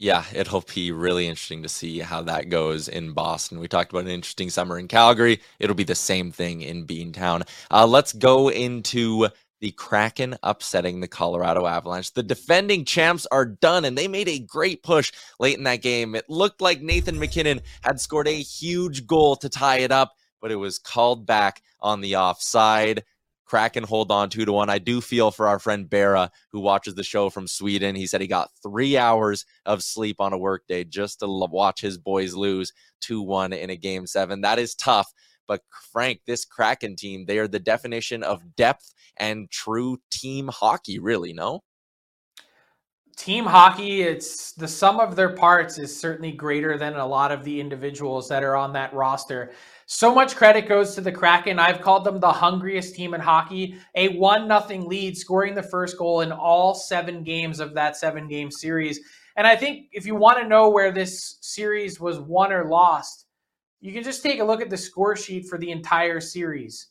Yeah, 0.01 0.25
it'll 0.33 0.63
be 0.73 0.91
really 0.91 1.27
interesting 1.27 1.61
to 1.61 1.69
see 1.69 1.99
how 1.99 2.23
that 2.23 2.49
goes 2.49 2.87
in 2.87 3.11
Boston. 3.11 3.59
We 3.59 3.67
talked 3.67 3.91
about 3.91 4.05
an 4.05 4.09
interesting 4.09 4.49
summer 4.49 4.79
in 4.79 4.87
Calgary. 4.87 5.39
It'll 5.59 5.75
be 5.75 5.83
the 5.83 5.93
same 5.93 6.31
thing 6.31 6.63
in 6.63 6.87
Beantown. 6.87 7.47
Uh, 7.69 7.85
let's 7.85 8.11
go 8.11 8.49
into 8.49 9.27
the 9.59 9.69
Kraken 9.73 10.37
upsetting 10.41 11.01
the 11.01 11.07
Colorado 11.07 11.67
Avalanche. 11.67 12.15
The 12.15 12.23
defending 12.23 12.83
champs 12.83 13.27
are 13.31 13.45
done, 13.45 13.85
and 13.85 13.95
they 13.95 14.07
made 14.07 14.27
a 14.27 14.39
great 14.39 14.81
push 14.81 15.11
late 15.39 15.59
in 15.59 15.65
that 15.65 15.83
game. 15.83 16.15
It 16.15 16.27
looked 16.27 16.61
like 16.61 16.81
Nathan 16.81 17.19
MacKinnon 17.19 17.61
had 17.83 17.99
scored 17.99 18.27
a 18.27 18.31
huge 18.31 19.05
goal 19.05 19.35
to 19.35 19.49
tie 19.49 19.81
it 19.81 19.91
up, 19.91 20.15
but 20.41 20.51
it 20.51 20.55
was 20.55 20.79
called 20.79 21.27
back 21.27 21.61
on 21.79 22.01
the 22.01 22.15
offside. 22.15 23.03
Kraken 23.51 23.83
hold 23.83 24.13
on 24.13 24.29
two 24.29 24.45
to 24.45 24.53
one. 24.53 24.69
I 24.69 24.79
do 24.79 25.01
feel 25.01 25.29
for 25.29 25.45
our 25.45 25.59
friend 25.59 25.89
Bera 25.89 26.31
who 26.53 26.61
watches 26.61 26.95
the 26.95 27.03
show 27.03 27.29
from 27.29 27.47
Sweden. 27.47 27.97
He 27.97 28.07
said 28.07 28.21
he 28.21 28.27
got 28.27 28.49
three 28.63 28.97
hours 28.97 29.45
of 29.65 29.83
sleep 29.83 30.21
on 30.21 30.31
a 30.31 30.37
workday 30.37 30.85
just 30.85 31.19
to 31.19 31.27
watch 31.27 31.81
his 31.81 31.97
boys 31.97 32.33
lose 32.33 32.71
2 33.01 33.21
1 33.21 33.51
in 33.51 33.69
a 33.69 33.75
game 33.75 34.07
seven. 34.07 34.39
That 34.39 34.57
is 34.57 34.73
tough. 34.73 35.11
But 35.49 35.63
Frank, 35.91 36.21
this 36.25 36.45
Kraken 36.45 36.95
team, 36.95 37.25
they 37.25 37.39
are 37.39 37.47
the 37.49 37.59
definition 37.59 38.23
of 38.23 38.55
depth 38.55 38.93
and 39.17 39.51
true 39.51 39.97
team 40.09 40.47
hockey, 40.47 40.99
really, 40.99 41.33
no? 41.33 41.59
Team 43.17 43.43
hockey, 43.43 44.03
it's 44.03 44.53
the 44.53 44.67
sum 44.67 45.01
of 45.01 45.17
their 45.17 45.35
parts 45.35 45.77
is 45.77 45.99
certainly 45.99 46.31
greater 46.31 46.77
than 46.77 46.95
a 46.95 47.05
lot 47.05 47.33
of 47.33 47.43
the 47.43 47.59
individuals 47.59 48.29
that 48.29 48.43
are 48.45 48.55
on 48.55 48.71
that 48.73 48.93
roster. 48.93 49.51
So 49.93 50.15
much 50.15 50.37
credit 50.37 50.69
goes 50.69 50.95
to 50.95 51.01
the 51.01 51.11
Kraken. 51.11 51.59
I've 51.59 51.81
called 51.81 52.05
them 52.05 52.21
the 52.21 52.31
hungriest 52.31 52.95
team 52.95 53.13
in 53.13 53.19
hockey. 53.19 53.75
A 53.93 54.07
one 54.17 54.47
nothing 54.47 54.87
lead, 54.87 55.17
scoring 55.17 55.53
the 55.53 55.61
first 55.61 55.97
goal 55.97 56.21
in 56.21 56.31
all 56.31 56.73
seven 56.73 57.25
games 57.25 57.59
of 57.59 57.73
that 57.73 57.97
seven 57.97 58.29
game 58.29 58.51
series. 58.51 59.01
And 59.35 59.45
I 59.45 59.57
think 59.57 59.89
if 59.91 60.05
you 60.05 60.15
want 60.15 60.39
to 60.39 60.47
know 60.47 60.69
where 60.69 60.93
this 60.93 61.39
series 61.41 61.99
was 61.99 62.21
won 62.21 62.53
or 62.53 62.69
lost, 62.69 63.25
you 63.81 63.91
can 63.91 64.01
just 64.01 64.23
take 64.23 64.39
a 64.39 64.45
look 64.45 64.61
at 64.61 64.69
the 64.69 64.77
score 64.77 65.17
sheet 65.17 65.49
for 65.49 65.57
the 65.57 65.71
entire 65.71 66.21
series. 66.21 66.87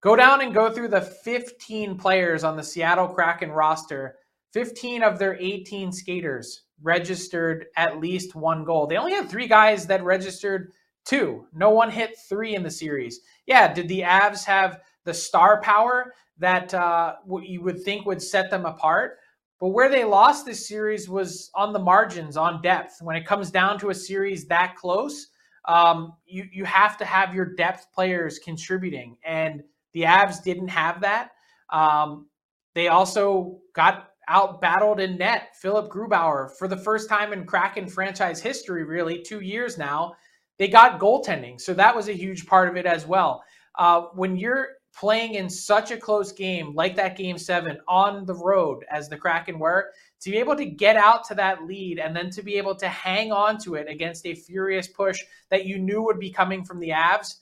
Go 0.00 0.16
down 0.16 0.40
and 0.40 0.52
go 0.52 0.72
through 0.72 0.88
the 0.88 1.02
15 1.02 1.98
players 1.98 2.42
on 2.42 2.56
the 2.56 2.64
Seattle 2.64 3.06
Kraken 3.06 3.52
roster. 3.52 4.16
15 4.54 5.04
of 5.04 5.20
their 5.20 5.36
18 5.38 5.92
skaters 5.92 6.64
registered 6.82 7.66
at 7.76 8.00
least 8.00 8.34
one 8.34 8.64
goal. 8.64 8.88
They 8.88 8.96
only 8.96 9.12
had 9.12 9.30
three 9.30 9.46
guys 9.46 9.86
that 9.86 10.02
registered 10.02 10.72
two. 11.10 11.44
No 11.52 11.70
one 11.70 11.90
hit 11.90 12.16
three 12.28 12.54
in 12.54 12.62
the 12.62 12.70
series. 12.70 13.20
Yeah, 13.46 13.72
did 13.72 13.88
the 13.88 14.02
Avs 14.02 14.44
have 14.44 14.80
the 15.04 15.12
star 15.12 15.60
power 15.60 16.14
that 16.38 16.72
uh, 16.72 17.16
you 17.42 17.62
would 17.62 17.82
think 17.82 18.06
would 18.06 18.22
set 18.22 18.48
them 18.48 18.64
apart? 18.64 19.18
But 19.58 19.70
where 19.70 19.90
they 19.90 20.04
lost 20.04 20.46
this 20.46 20.66
series 20.66 21.08
was 21.08 21.50
on 21.54 21.72
the 21.72 21.80
margins, 21.80 22.36
on 22.36 22.62
depth. 22.62 23.02
When 23.02 23.16
it 23.16 23.26
comes 23.26 23.50
down 23.50 23.78
to 23.80 23.90
a 23.90 23.94
series 23.94 24.46
that 24.46 24.76
close, 24.76 25.26
um, 25.66 26.14
you 26.26 26.48
you 26.50 26.64
have 26.64 26.96
to 26.98 27.04
have 27.04 27.34
your 27.34 27.54
depth 27.56 27.88
players 27.92 28.38
contributing, 28.38 29.18
and 29.24 29.62
the 29.92 30.02
Avs 30.02 30.42
didn't 30.42 30.68
have 30.68 31.00
that. 31.00 31.32
Um, 31.70 32.28
they 32.74 32.86
also 32.88 33.58
got 33.74 34.10
out 34.28 34.60
battled 34.60 35.00
in 35.00 35.18
net. 35.18 35.56
Philipp 35.60 35.90
Grubauer 35.90 36.52
for 36.56 36.68
the 36.68 36.76
first 36.76 37.08
time 37.08 37.32
in 37.32 37.44
Kraken 37.44 37.88
franchise 37.88 38.40
history, 38.40 38.84
really 38.84 39.20
two 39.20 39.40
years 39.40 39.76
now, 39.76 40.14
they 40.60 40.68
got 40.68 41.00
goaltending, 41.00 41.58
so 41.58 41.72
that 41.72 41.96
was 41.96 42.10
a 42.10 42.12
huge 42.12 42.46
part 42.46 42.68
of 42.68 42.76
it 42.76 42.84
as 42.84 43.06
well. 43.06 43.42
Uh, 43.78 44.02
when 44.12 44.36
you're 44.36 44.68
playing 44.94 45.32
in 45.32 45.48
such 45.48 45.90
a 45.90 45.96
close 45.96 46.32
game 46.32 46.74
like 46.74 46.94
that 46.96 47.16
game 47.16 47.38
seven 47.38 47.78
on 47.88 48.26
the 48.26 48.34
road 48.34 48.84
as 48.90 49.08
the 49.08 49.16
Kraken 49.16 49.58
were, 49.58 49.90
to 50.20 50.30
be 50.30 50.36
able 50.36 50.54
to 50.56 50.66
get 50.66 50.96
out 50.96 51.24
to 51.28 51.34
that 51.36 51.64
lead 51.64 51.98
and 51.98 52.14
then 52.14 52.28
to 52.28 52.42
be 52.42 52.56
able 52.56 52.74
to 52.74 52.88
hang 52.88 53.32
on 53.32 53.56
to 53.60 53.76
it 53.76 53.88
against 53.88 54.26
a 54.26 54.34
furious 54.34 54.86
push 54.86 55.18
that 55.48 55.64
you 55.64 55.78
knew 55.78 56.02
would 56.02 56.20
be 56.20 56.30
coming 56.30 56.62
from 56.62 56.78
the 56.78 56.90
Avs, 56.90 57.36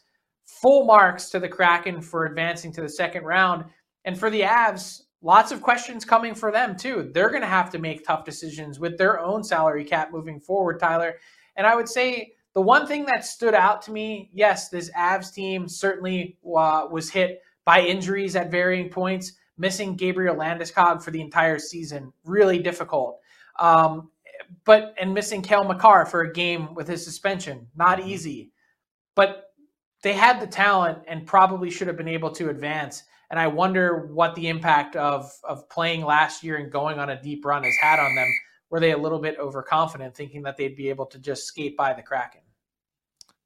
full 0.46 0.84
marks 0.84 1.28
to 1.30 1.40
the 1.40 1.48
Kraken 1.48 2.00
for 2.00 2.24
advancing 2.24 2.72
to 2.74 2.82
the 2.82 2.88
second 2.88 3.24
round. 3.24 3.64
And 4.04 4.16
for 4.16 4.30
the 4.30 4.42
Avs, 4.42 5.00
lots 5.22 5.50
of 5.50 5.60
questions 5.60 6.04
coming 6.04 6.36
for 6.36 6.52
them 6.52 6.76
too. 6.76 7.10
They're 7.12 7.30
going 7.30 7.42
to 7.42 7.48
have 7.48 7.70
to 7.70 7.80
make 7.80 8.06
tough 8.06 8.24
decisions 8.24 8.78
with 8.78 8.96
their 8.96 9.18
own 9.18 9.42
salary 9.42 9.84
cap 9.84 10.12
moving 10.12 10.38
forward, 10.38 10.78
Tyler. 10.78 11.16
And 11.56 11.66
I 11.66 11.74
would 11.74 11.88
say 11.88 12.34
the 12.58 12.62
one 12.62 12.88
thing 12.88 13.04
that 13.04 13.24
stood 13.24 13.54
out 13.54 13.82
to 13.82 13.92
me, 13.92 14.30
yes, 14.32 14.68
this 14.68 14.90
Avs 14.90 15.32
team 15.32 15.68
certainly 15.68 16.38
uh, 16.44 16.88
was 16.90 17.08
hit 17.08 17.40
by 17.64 17.82
injuries 17.82 18.34
at 18.34 18.50
varying 18.50 18.90
points 18.90 19.34
missing 19.56 19.94
Gabriel 19.94 20.34
Landeskog 20.34 21.00
for 21.00 21.12
the 21.12 21.20
entire 21.20 21.60
season, 21.60 22.12
really 22.24 22.58
difficult. 22.58 23.20
Um, 23.60 24.10
but 24.64 24.92
and 25.00 25.14
missing 25.14 25.40
Cale 25.40 25.62
Makar 25.62 26.04
for 26.04 26.22
a 26.22 26.32
game 26.32 26.74
with 26.74 26.88
his 26.88 27.04
suspension, 27.04 27.68
not 27.76 28.00
mm-hmm. 28.00 28.08
easy. 28.08 28.50
But 29.14 29.52
they 30.02 30.14
had 30.14 30.40
the 30.40 30.46
talent 30.48 30.98
and 31.06 31.24
probably 31.24 31.70
should 31.70 31.86
have 31.86 31.96
been 31.96 32.08
able 32.08 32.32
to 32.32 32.50
advance. 32.50 33.04
And 33.30 33.38
I 33.38 33.46
wonder 33.46 34.08
what 34.12 34.34
the 34.34 34.48
impact 34.48 34.96
of 34.96 35.30
of 35.44 35.68
playing 35.68 36.04
last 36.04 36.42
year 36.42 36.56
and 36.56 36.72
going 36.72 36.98
on 36.98 37.10
a 37.10 37.22
deep 37.22 37.44
run 37.44 37.62
has 37.62 37.76
had 37.80 38.00
on 38.00 38.16
them. 38.16 38.28
Were 38.68 38.80
they 38.80 38.90
a 38.90 38.98
little 38.98 39.20
bit 39.20 39.38
overconfident, 39.38 40.16
thinking 40.16 40.42
that 40.42 40.56
they'd 40.56 40.74
be 40.74 40.88
able 40.88 41.06
to 41.06 41.20
just 41.20 41.46
skate 41.46 41.76
by 41.76 41.92
the 41.92 42.02
Kraken? 42.02 42.40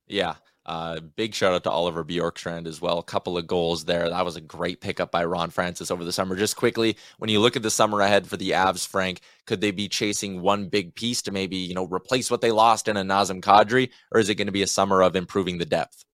Yeah, 0.06 0.34
uh, 0.64 1.00
big 1.16 1.34
shout 1.34 1.54
out 1.54 1.64
to 1.64 1.70
Oliver 1.70 2.04
Bjorkstrand 2.04 2.66
as 2.66 2.80
well. 2.80 2.98
A 2.98 3.02
couple 3.02 3.36
of 3.36 3.48
goals 3.48 3.84
there. 3.84 4.08
That 4.08 4.24
was 4.24 4.36
a 4.36 4.40
great 4.40 4.80
pickup 4.80 5.10
by 5.10 5.24
Ron 5.24 5.50
Francis 5.50 5.90
over 5.90 6.04
the 6.04 6.12
summer. 6.12 6.36
Just 6.36 6.56
quickly, 6.56 6.96
when 7.18 7.30
you 7.30 7.40
look 7.40 7.56
at 7.56 7.62
the 7.62 7.70
summer 7.70 8.00
ahead 8.00 8.28
for 8.28 8.36
the 8.36 8.50
Avs, 8.50 8.86
Frank, 8.86 9.22
could 9.46 9.60
they 9.60 9.72
be 9.72 9.88
chasing 9.88 10.40
one 10.40 10.68
big 10.68 10.94
piece 10.94 11.20
to 11.22 11.32
maybe 11.32 11.56
you 11.56 11.74
know 11.74 11.86
replace 11.86 12.30
what 12.30 12.40
they 12.40 12.52
lost 12.52 12.86
in 12.86 12.96
a 12.96 13.02
Nazem 13.02 13.40
Kadri, 13.40 13.90
or 14.12 14.20
is 14.20 14.28
it 14.28 14.36
going 14.36 14.46
to 14.46 14.52
be 14.52 14.62
a 14.62 14.68
summer 14.68 15.02
of 15.02 15.16
improving 15.16 15.58
the 15.58 15.64
depth? 15.64 16.04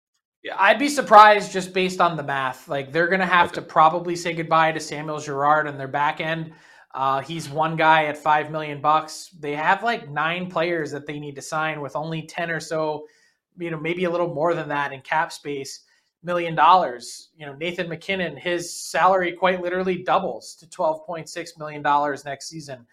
Yeah, 0.42 0.56
I'd 0.58 0.78
be 0.78 0.88
surprised 0.88 1.52
just 1.52 1.74
based 1.74 2.00
on 2.00 2.16
the 2.16 2.22
math. 2.22 2.68
Like 2.68 2.90
they're 2.90 3.08
going 3.08 3.20
to 3.20 3.26
have 3.26 3.48
okay. 3.48 3.56
to 3.56 3.62
probably 3.62 4.16
say 4.16 4.32
goodbye 4.32 4.72
to 4.72 4.80
Samuel 4.80 5.18
Girard 5.18 5.68
and 5.68 5.78
their 5.78 5.88
back 5.88 6.20
end. 6.20 6.52
Uh, 6.94 7.20
he's 7.20 7.50
one 7.50 7.76
guy 7.76 8.06
at 8.06 8.16
five 8.16 8.50
million 8.50 8.80
bucks. 8.80 9.28
They 9.38 9.54
have 9.54 9.82
like 9.82 10.08
nine 10.08 10.48
players 10.48 10.90
that 10.92 11.06
they 11.06 11.18
need 11.18 11.34
to 11.34 11.42
sign 11.42 11.82
with 11.82 11.96
only 11.96 12.22
ten 12.22 12.50
or 12.50 12.60
so 12.60 13.04
you 13.58 13.70
know, 13.70 13.78
maybe 13.78 14.04
a 14.04 14.10
little 14.10 14.32
more 14.32 14.54
than 14.54 14.68
that 14.68 14.92
in 14.92 15.00
cap 15.00 15.32
space, 15.32 15.80
million 16.22 16.54
dollars. 16.54 17.30
You 17.36 17.46
know, 17.46 17.54
Nathan 17.54 17.88
MacKinnon, 17.88 18.36
his 18.36 18.72
salary 18.72 19.32
quite 19.32 19.60
literally 19.60 20.02
doubles 20.02 20.54
to 20.56 20.66
$12.6 20.66 21.58
million 21.58 21.82
next 22.24 22.48
season. 22.48 22.86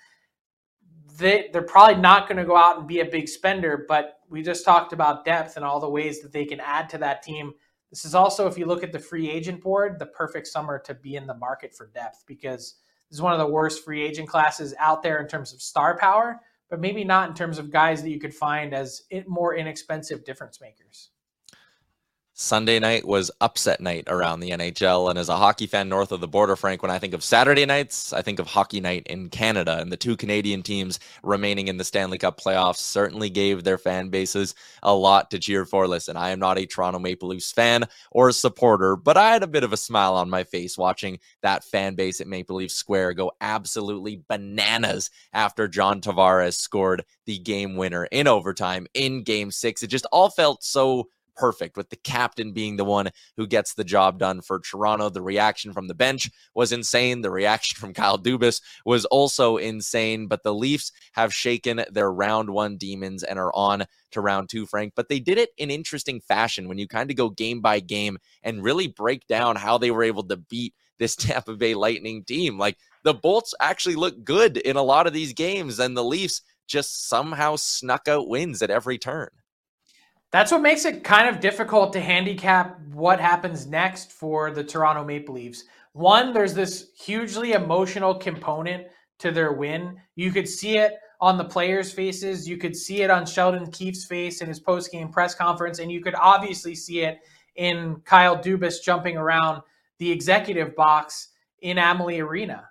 They, 1.18 1.50
they're 1.54 1.62
probably 1.62 2.02
not 2.02 2.28
going 2.28 2.38
to 2.38 2.46
go 2.46 2.58
out 2.58 2.78
and 2.78 2.88
be 2.88 3.00
a 3.00 3.06
big 3.06 3.30
spender, 3.30 3.86
but 3.88 4.20
we 4.30 4.42
just 4.42 4.66
talked 4.66 4.92
about 4.92 5.24
depth 5.24 5.56
and 5.56 5.64
all 5.64 5.80
the 5.80 5.90
ways 5.90 6.22
that 6.22 6.34
they 6.34 6.46
can 6.46 6.60
add 6.60 6.90
to 6.90 6.98
that 6.98 7.24
team. 7.24 7.54
This 7.90 8.04
is 8.04 8.16
also, 8.16 8.48
if 8.48 8.58
you 8.58 8.66
look 8.66 8.84
at 8.84 8.92
the 8.92 9.00
free 9.00 9.30
agent 9.30 9.62
board, 9.62 9.98
the 10.00 10.08
perfect 10.08 10.48
summer 10.48 10.80
to 10.80 10.94
be 10.94 11.16
in 11.16 11.28
the 11.28 11.36
market 11.36 11.74
for 11.74 11.88
depth 11.88 12.26
because 12.28 12.76
this 13.10 13.18
is 13.18 13.22
one 13.22 13.34
of 13.34 13.40
the 13.40 13.48
worst 13.48 13.86
free 13.86 14.04
agent 14.04 14.28
classes 14.28 14.74
out 14.80 15.02
there 15.02 15.22
in 15.22 15.28
terms 15.28 15.54
of 15.54 15.62
star 15.62 15.98
power 15.98 16.42
but 16.76 16.82
maybe 16.82 17.06
not 17.06 17.30
in 17.30 17.34
terms 17.34 17.58
of 17.58 17.72
guys 17.72 18.04
that 18.04 18.10
you 18.10 18.20
could 18.20 18.34
find 18.34 18.74
as 18.74 19.04
more 19.28 19.56
inexpensive 19.56 20.26
difference 20.26 20.60
makers. 20.60 21.12
Sunday 22.38 22.80
night 22.80 23.08
was 23.08 23.32
upset 23.40 23.80
night 23.80 24.04
around 24.08 24.42
the 24.42 24.50
NHL. 24.50 25.10
And 25.10 25.18
as 25.18 25.30
a 25.30 25.38
hockey 25.38 25.68
fan 25.68 25.88
north 25.88 26.12
of 26.12 26.20
the 26.20 26.28
border, 26.28 26.58
Frank, 26.58 26.82
when 26.82 26.92
I 26.92 27.00
think 27.00 27.14
of 27.14 27.24
Saturday 27.24 27.66
nights, 27.66 28.12
I 28.12 28.22
think 28.22 28.40
of 28.40 28.48
hockey 28.48 28.82
night 28.82 29.08
in 29.08 29.30
Canada. 29.30 29.78
And 29.80 29.90
the 29.90 29.96
two 29.96 30.18
Canadian 30.18 30.62
teams 30.62 31.00
remaining 31.24 31.70
in 31.70 31.78
the 31.78 31.86
Stanley 31.86 32.18
Cup 32.18 32.38
playoffs 32.38 32.80
certainly 32.80 33.30
gave 33.30 33.64
their 33.64 33.78
fan 33.78 34.10
bases 34.10 34.54
a 34.84 34.94
lot 34.94 35.32
to 35.32 35.40
cheer 35.40 35.64
for. 35.64 35.88
Listen, 35.88 36.18
I 36.18 36.32
am 36.32 36.40
not 36.40 36.58
a 36.58 36.66
Toronto 36.66 37.00
Maple 37.00 37.30
Leafs 37.30 37.54
fan 37.54 37.86
or 38.12 38.34
supporter, 38.34 38.98
but 38.98 39.16
I 39.16 39.32
had 39.32 39.44
a 39.44 39.48
bit 39.48 39.64
of 39.64 39.72
a 39.72 39.78
smile 39.78 40.16
on 40.16 40.30
my 40.30 40.44
face 40.44 40.78
watching 40.78 41.20
that 41.42 41.64
fan 41.64 41.96
base 41.96 42.20
at 42.20 42.28
Maple 42.28 42.58
Leaf 42.58 42.72
Square 42.72 43.14
go 43.14 43.32
absolutely 43.40 44.24
bananas 44.28 45.10
after 45.32 45.70
John 45.70 46.02
Tavares 46.02 46.56
scored 46.56 47.06
the 47.26 47.40
game 47.40 47.78
winner 47.78 48.04
in 48.12 48.28
overtime 48.28 48.88
in 48.94 49.24
game 49.24 49.52
six. 49.52 49.84
It 49.84 49.88
just 49.88 50.06
all 50.12 50.30
felt 50.30 50.62
so 50.66 51.08
perfect 51.36 51.78
with 51.78 51.90
the 51.90 51.96
captain 51.98 52.54
being 52.54 52.78
the 52.78 52.86
one 52.86 53.10
who 53.38 53.48
gets 53.48 53.74
the 53.74 53.84
job 53.84 54.20
done 54.20 54.42
for 54.42 54.60
Toronto. 54.60 55.10
The 55.10 55.22
reaction 55.22 55.74
from 55.74 55.88
the 55.88 55.94
bench 55.94 56.30
was 56.54 56.72
insane. 56.72 57.22
The 57.22 57.32
reaction 57.32 57.78
from 57.80 57.94
Kyle 57.94 58.18
Dubas 58.18 58.62
was 58.86 59.06
also 59.06 59.58
insane. 59.58 60.28
But 60.28 60.44
the 60.44 60.54
Leafs 60.54 60.92
have 61.14 61.34
shaken 61.34 61.84
their 61.92 62.12
round 62.12 62.50
one 62.50 62.78
demons 62.78 63.24
and 63.24 63.40
are 63.40 63.54
on 63.56 63.86
to 64.12 64.22
round 64.22 64.50
two, 64.50 64.66
Frank. 64.66 64.94
But 64.96 65.10
they 65.10 65.20
did 65.20 65.38
it 65.38 65.50
in 65.58 65.70
interesting 65.70 66.22
fashion 66.22 66.68
when 66.68 66.78
you 66.78 66.88
kind 66.88 67.10
of 67.10 67.18
go 67.18 67.30
game 67.30 67.62
by 67.62 67.80
game 67.80 68.18
and 68.44 68.64
really 68.64 68.88
break 68.88 69.28
down 69.28 69.56
how 69.56 69.78
they 69.78 69.92
were 69.92 70.04
able 70.04 70.24
to 70.24 70.38
beat 70.38 70.74
this 70.98 71.16
Tampa 71.16 71.56
Bay 71.56 71.74
Lightning 71.74 72.24
team. 72.24 72.58
Like 72.58 72.78
the 73.04 73.14
Bolts 73.14 73.54
actually 73.60 73.96
look 73.96 74.24
good 74.24 74.58
in 74.58 74.76
a 74.76 74.84
lot 74.84 75.08
of 75.08 75.14
these 75.14 75.34
games, 75.34 75.80
and 75.80 75.96
the 75.96 76.04
Leafs 76.04 76.42
just 76.68 77.08
somehow 77.08 77.56
snuck 77.56 78.08
out 78.08 78.28
wins 78.28 78.62
at 78.62 78.72
every 78.72 78.98
turn. 78.98 79.30
That's 80.36 80.52
what 80.52 80.62
makes 80.62 80.84
it 80.84 81.02
kind 81.06 81.30
of 81.30 81.40
difficult 81.40 81.94
to 81.94 82.02
handicap 82.02 82.78
what 82.92 83.22
happens 83.22 83.68
next 83.68 84.12
for 84.12 84.52
the 84.52 84.66
Toronto 84.66 85.02
Maple 85.02 85.36
Leafs. 85.36 85.64
One, 85.94 86.34
there's 86.34 86.54
this 86.54 86.90
hugely 86.94 87.54
emotional 87.54 88.14
component 88.14 88.88
to 89.20 89.32
their 89.32 89.54
win. 89.54 89.96
You 90.18 90.34
could 90.34 90.50
see 90.50 90.78
it 90.78 90.96
on 91.22 91.38
the 91.38 91.46
players' 91.46 91.94
faces. 91.94 92.50
You 92.50 92.58
could 92.58 92.76
see 92.76 93.02
it 93.02 93.10
on 93.10 93.26
Sheldon 93.26 93.72
Keefe's 93.72 94.08
face 94.08 94.42
in 94.42 94.50
his 94.50 94.60
post-game 94.60 95.08
press 95.08 95.34
conference, 95.34 95.80
and 95.80 95.90
you 95.90 96.02
could 96.02 96.16
obviously 96.16 96.76
see 96.76 97.00
it 97.00 97.20
in 97.56 98.02
Kyle 98.04 98.38
Dubas 98.38 98.84
jumping 98.84 99.16
around 99.16 99.62
the 100.00 100.12
executive 100.12 100.76
box 100.76 101.30
in 101.62 101.78
Amalie 101.78 102.20
Arena. 102.20 102.68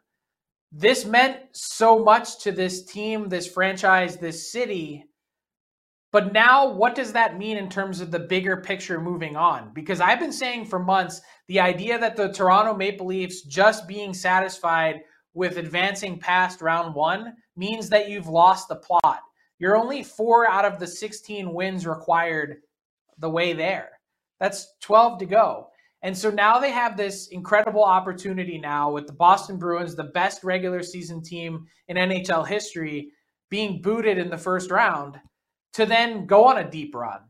This 0.70 1.06
meant 1.06 1.38
so 1.52 1.98
much 1.98 2.40
to 2.40 2.52
this 2.52 2.84
team, 2.84 3.30
this 3.30 3.46
franchise, 3.46 4.18
this 4.18 4.52
city 4.52 5.06
But 6.14 6.32
now, 6.32 6.68
what 6.68 6.94
does 6.94 7.12
that 7.14 7.38
mean 7.38 7.56
in 7.56 7.68
terms 7.68 8.00
of 8.00 8.12
the 8.12 8.20
bigger 8.20 8.56
picture 8.56 9.00
moving 9.00 9.34
on? 9.34 9.72
Because 9.74 10.00
I've 10.00 10.20
been 10.20 10.30
saying 10.30 10.66
for 10.66 10.78
months 10.78 11.20
the 11.48 11.58
idea 11.58 11.98
that 11.98 12.14
the 12.14 12.32
Toronto 12.32 12.72
Maple 12.72 13.06
Leafs 13.06 13.42
just 13.42 13.88
being 13.88 14.14
satisfied 14.14 15.00
with 15.32 15.56
advancing 15.56 16.20
past 16.20 16.62
round 16.62 16.94
one 16.94 17.34
means 17.56 17.88
that 17.88 18.08
you've 18.08 18.28
lost 18.28 18.68
the 18.68 18.76
plot. 18.76 19.22
You're 19.58 19.74
only 19.74 20.04
four 20.04 20.48
out 20.48 20.64
of 20.64 20.78
the 20.78 20.86
16 20.86 21.52
wins 21.52 21.84
required 21.84 22.58
the 23.18 23.30
way 23.30 23.52
there. 23.52 23.90
That's 24.38 24.68
12 24.82 25.18
to 25.18 25.26
go. 25.26 25.70
And 26.02 26.16
so 26.16 26.30
now 26.30 26.60
they 26.60 26.70
have 26.70 26.96
this 26.96 27.26
incredible 27.32 27.82
opportunity 27.82 28.56
now 28.56 28.92
with 28.92 29.08
the 29.08 29.12
Boston 29.14 29.58
Bruins, 29.58 29.96
the 29.96 30.04
best 30.04 30.44
regular 30.44 30.84
season 30.84 31.24
team 31.24 31.66
in 31.88 31.96
NHL 31.96 32.46
history, 32.46 33.10
being 33.50 33.82
booted 33.82 34.16
in 34.16 34.30
the 34.30 34.38
first 34.38 34.70
round 34.70 35.18
to 35.74 35.86
then 35.86 36.26
go 36.26 36.46
on 36.46 36.58
a 36.58 36.70
deep 36.70 36.94
run. 36.94 37.20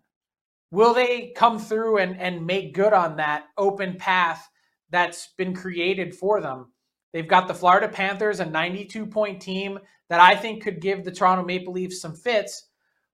Will 0.70 0.94
they 0.94 1.32
come 1.36 1.58
through 1.58 1.98
and, 1.98 2.20
and 2.20 2.46
make 2.46 2.74
good 2.74 2.92
on 2.92 3.16
that 3.16 3.46
open 3.56 3.96
path 3.96 4.48
that's 4.90 5.28
been 5.36 5.54
created 5.54 6.14
for 6.14 6.40
them? 6.40 6.72
They've 7.12 7.28
got 7.28 7.46
the 7.46 7.54
Florida 7.54 7.88
Panthers, 7.88 8.40
a 8.40 8.44
92 8.44 9.06
point 9.06 9.40
team 9.40 9.78
that 10.08 10.20
I 10.20 10.34
think 10.34 10.62
could 10.62 10.80
give 10.80 11.04
the 11.04 11.12
Toronto 11.12 11.44
Maple 11.44 11.72
Leafs 11.72 12.00
some 12.00 12.14
fits. 12.14 12.68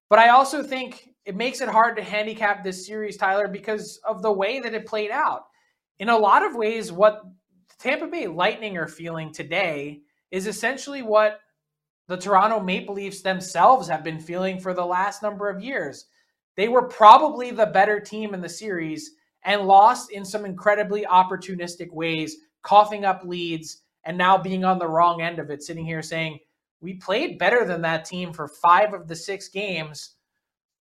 But 0.08 0.18
I 0.18 0.30
also 0.30 0.62
think 0.62 1.10
it 1.24 1.36
makes 1.36 1.60
it 1.60 1.68
hard 1.68 1.96
to 1.96 2.02
handicap 2.02 2.64
this 2.64 2.86
series, 2.86 3.16
Tyler, 3.16 3.46
because 3.46 4.00
of 4.08 4.22
the 4.22 4.32
way 4.32 4.58
that 4.60 4.74
it 4.74 4.86
played 4.86 5.10
out. 5.10 5.42
In 5.98 6.08
a 6.08 6.18
lot 6.18 6.44
of 6.44 6.56
ways, 6.56 6.90
what 6.90 7.22
Tampa 7.78 8.06
Bay 8.06 8.26
Lightning 8.26 8.76
are 8.78 8.88
feeling 8.88 9.32
today 9.32 10.00
is 10.30 10.46
essentially 10.46 11.02
what 11.02 11.40
the 12.10 12.16
Toronto 12.16 12.58
Maple 12.58 12.96
Leafs 12.96 13.22
themselves 13.22 13.86
have 13.86 14.02
been 14.02 14.18
feeling 14.18 14.58
for 14.58 14.74
the 14.74 14.84
last 14.84 15.22
number 15.22 15.48
of 15.48 15.62
years. 15.62 16.06
They 16.56 16.66
were 16.66 16.88
probably 16.88 17.52
the 17.52 17.66
better 17.66 18.00
team 18.00 18.34
in 18.34 18.40
the 18.40 18.48
series 18.48 19.12
and 19.44 19.62
lost 19.62 20.10
in 20.10 20.24
some 20.24 20.44
incredibly 20.44 21.04
opportunistic 21.04 21.92
ways, 21.92 22.38
coughing 22.62 23.04
up 23.04 23.22
leads 23.24 23.82
and 24.02 24.18
now 24.18 24.36
being 24.36 24.64
on 24.64 24.80
the 24.80 24.88
wrong 24.88 25.22
end 25.22 25.38
of 25.38 25.50
it, 25.50 25.62
sitting 25.62 25.86
here 25.86 26.02
saying, 26.02 26.40
We 26.80 26.94
played 26.94 27.38
better 27.38 27.64
than 27.64 27.82
that 27.82 28.06
team 28.06 28.32
for 28.32 28.48
five 28.60 28.92
of 28.92 29.06
the 29.06 29.14
six 29.14 29.48
games. 29.48 30.16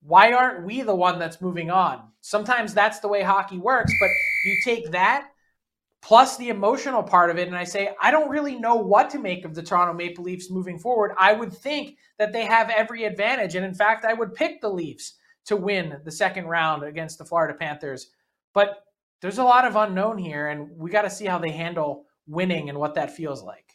Why 0.02 0.32
aren't 0.32 0.64
we 0.64 0.82
the 0.82 0.94
one 0.94 1.18
that's 1.18 1.40
moving 1.40 1.72
on? 1.72 2.04
Sometimes 2.20 2.72
that's 2.72 3.00
the 3.00 3.08
way 3.08 3.22
hockey 3.24 3.58
works, 3.58 3.92
but 3.98 4.10
you 4.44 4.56
take 4.62 4.92
that 4.92 5.26
plus 6.06 6.36
the 6.36 6.50
emotional 6.50 7.02
part 7.02 7.30
of 7.30 7.36
it. 7.36 7.48
And 7.48 7.56
I 7.56 7.64
say, 7.64 7.90
I 8.00 8.12
don't 8.12 8.30
really 8.30 8.54
know 8.54 8.76
what 8.76 9.10
to 9.10 9.18
make 9.18 9.44
of 9.44 9.56
the 9.56 9.62
Toronto 9.62 9.92
Maple 9.92 10.22
Leafs 10.22 10.52
moving 10.52 10.78
forward. 10.78 11.10
I 11.18 11.32
would 11.32 11.52
think 11.52 11.98
that 12.16 12.32
they 12.32 12.44
have 12.44 12.70
every 12.70 13.02
advantage. 13.02 13.56
And 13.56 13.66
in 13.66 13.74
fact, 13.74 14.04
I 14.04 14.12
would 14.12 14.32
pick 14.32 14.60
the 14.60 14.68
Leafs 14.68 15.14
to 15.46 15.56
win 15.56 15.96
the 16.04 16.12
second 16.12 16.46
round 16.46 16.84
against 16.84 17.18
the 17.18 17.24
Florida 17.24 17.58
Panthers. 17.58 18.10
But 18.54 18.84
there's 19.20 19.38
a 19.38 19.44
lot 19.44 19.64
of 19.64 19.74
unknown 19.74 20.16
here, 20.16 20.46
and 20.46 20.70
we 20.76 20.92
got 20.92 21.02
to 21.02 21.10
see 21.10 21.26
how 21.26 21.38
they 21.38 21.50
handle 21.50 22.04
winning 22.28 22.68
and 22.68 22.78
what 22.78 22.94
that 22.94 23.16
feels 23.16 23.42
like. 23.42 23.65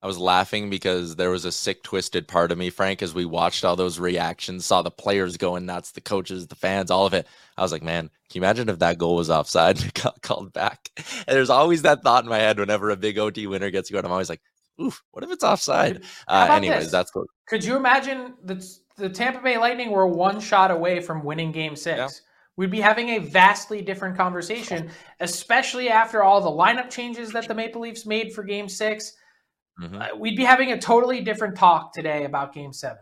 I 0.00 0.06
was 0.06 0.18
laughing 0.18 0.70
because 0.70 1.16
there 1.16 1.30
was 1.30 1.44
a 1.44 1.50
sick, 1.50 1.82
twisted 1.82 2.28
part 2.28 2.52
of 2.52 2.58
me, 2.58 2.70
Frank, 2.70 3.02
as 3.02 3.14
we 3.14 3.24
watched 3.24 3.64
all 3.64 3.74
those 3.74 3.98
reactions, 3.98 4.64
saw 4.64 4.82
the 4.82 4.92
players 4.92 5.36
going 5.36 5.66
nuts, 5.66 5.90
the 5.90 6.00
coaches, 6.00 6.46
the 6.46 6.54
fans, 6.54 6.92
all 6.92 7.04
of 7.04 7.14
it. 7.14 7.26
I 7.56 7.62
was 7.62 7.72
like, 7.72 7.82
man, 7.82 8.02
can 8.02 8.10
you 8.34 8.40
imagine 8.40 8.68
if 8.68 8.78
that 8.78 8.98
goal 8.98 9.16
was 9.16 9.28
offside 9.28 9.82
and 9.82 9.92
got 9.94 10.22
called 10.22 10.52
back? 10.52 10.88
And 10.96 11.36
there's 11.36 11.50
always 11.50 11.82
that 11.82 12.02
thought 12.02 12.22
in 12.22 12.30
my 12.30 12.38
head 12.38 12.60
whenever 12.60 12.90
a 12.90 12.96
big 12.96 13.18
OT 13.18 13.48
winner 13.48 13.70
gets 13.70 13.90
going. 13.90 14.04
I'm 14.04 14.12
always 14.12 14.30
like, 14.30 14.40
oof, 14.80 15.02
what 15.10 15.24
if 15.24 15.32
it's 15.32 15.42
offside? 15.42 16.04
Uh, 16.28 16.48
anyways, 16.48 16.84
this? 16.84 16.92
that's 16.92 17.12
what. 17.12 17.26
Could 17.48 17.64
you 17.64 17.74
imagine 17.74 18.34
the, 18.44 18.64
the 18.96 19.08
Tampa 19.08 19.40
Bay 19.40 19.58
Lightning 19.58 19.90
were 19.90 20.06
one 20.06 20.38
shot 20.38 20.70
away 20.70 21.00
from 21.00 21.24
winning 21.24 21.50
game 21.50 21.74
six? 21.74 21.98
Yeah. 21.98 22.08
We'd 22.54 22.70
be 22.70 22.80
having 22.80 23.10
a 23.10 23.18
vastly 23.18 23.82
different 23.82 24.16
conversation, 24.16 24.90
especially 25.20 25.88
after 25.88 26.22
all 26.22 26.40
the 26.40 26.50
lineup 26.50 26.88
changes 26.88 27.32
that 27.32 27.48
the 27.48 27.54
Maple 27.54 27.80
Leafs 27.80 28.06
made 28.06 28.32
for 28.32 28.44
game 28.44 28.68
six 28.68 29.14
Mm-hmm. 29.80 30.00
Uh, 30.00 30.16
we'd 30.16 30.36
be 30.36 30.44
having 30.44 30.72
a 30.72 30.78
totally 30.78 31.20
different 31.20 31.56
talk 31.56 31.92
today 31.92 32.24
about 32.24 32.52
Game 32.52 32.72
Seven. 32.72 32.98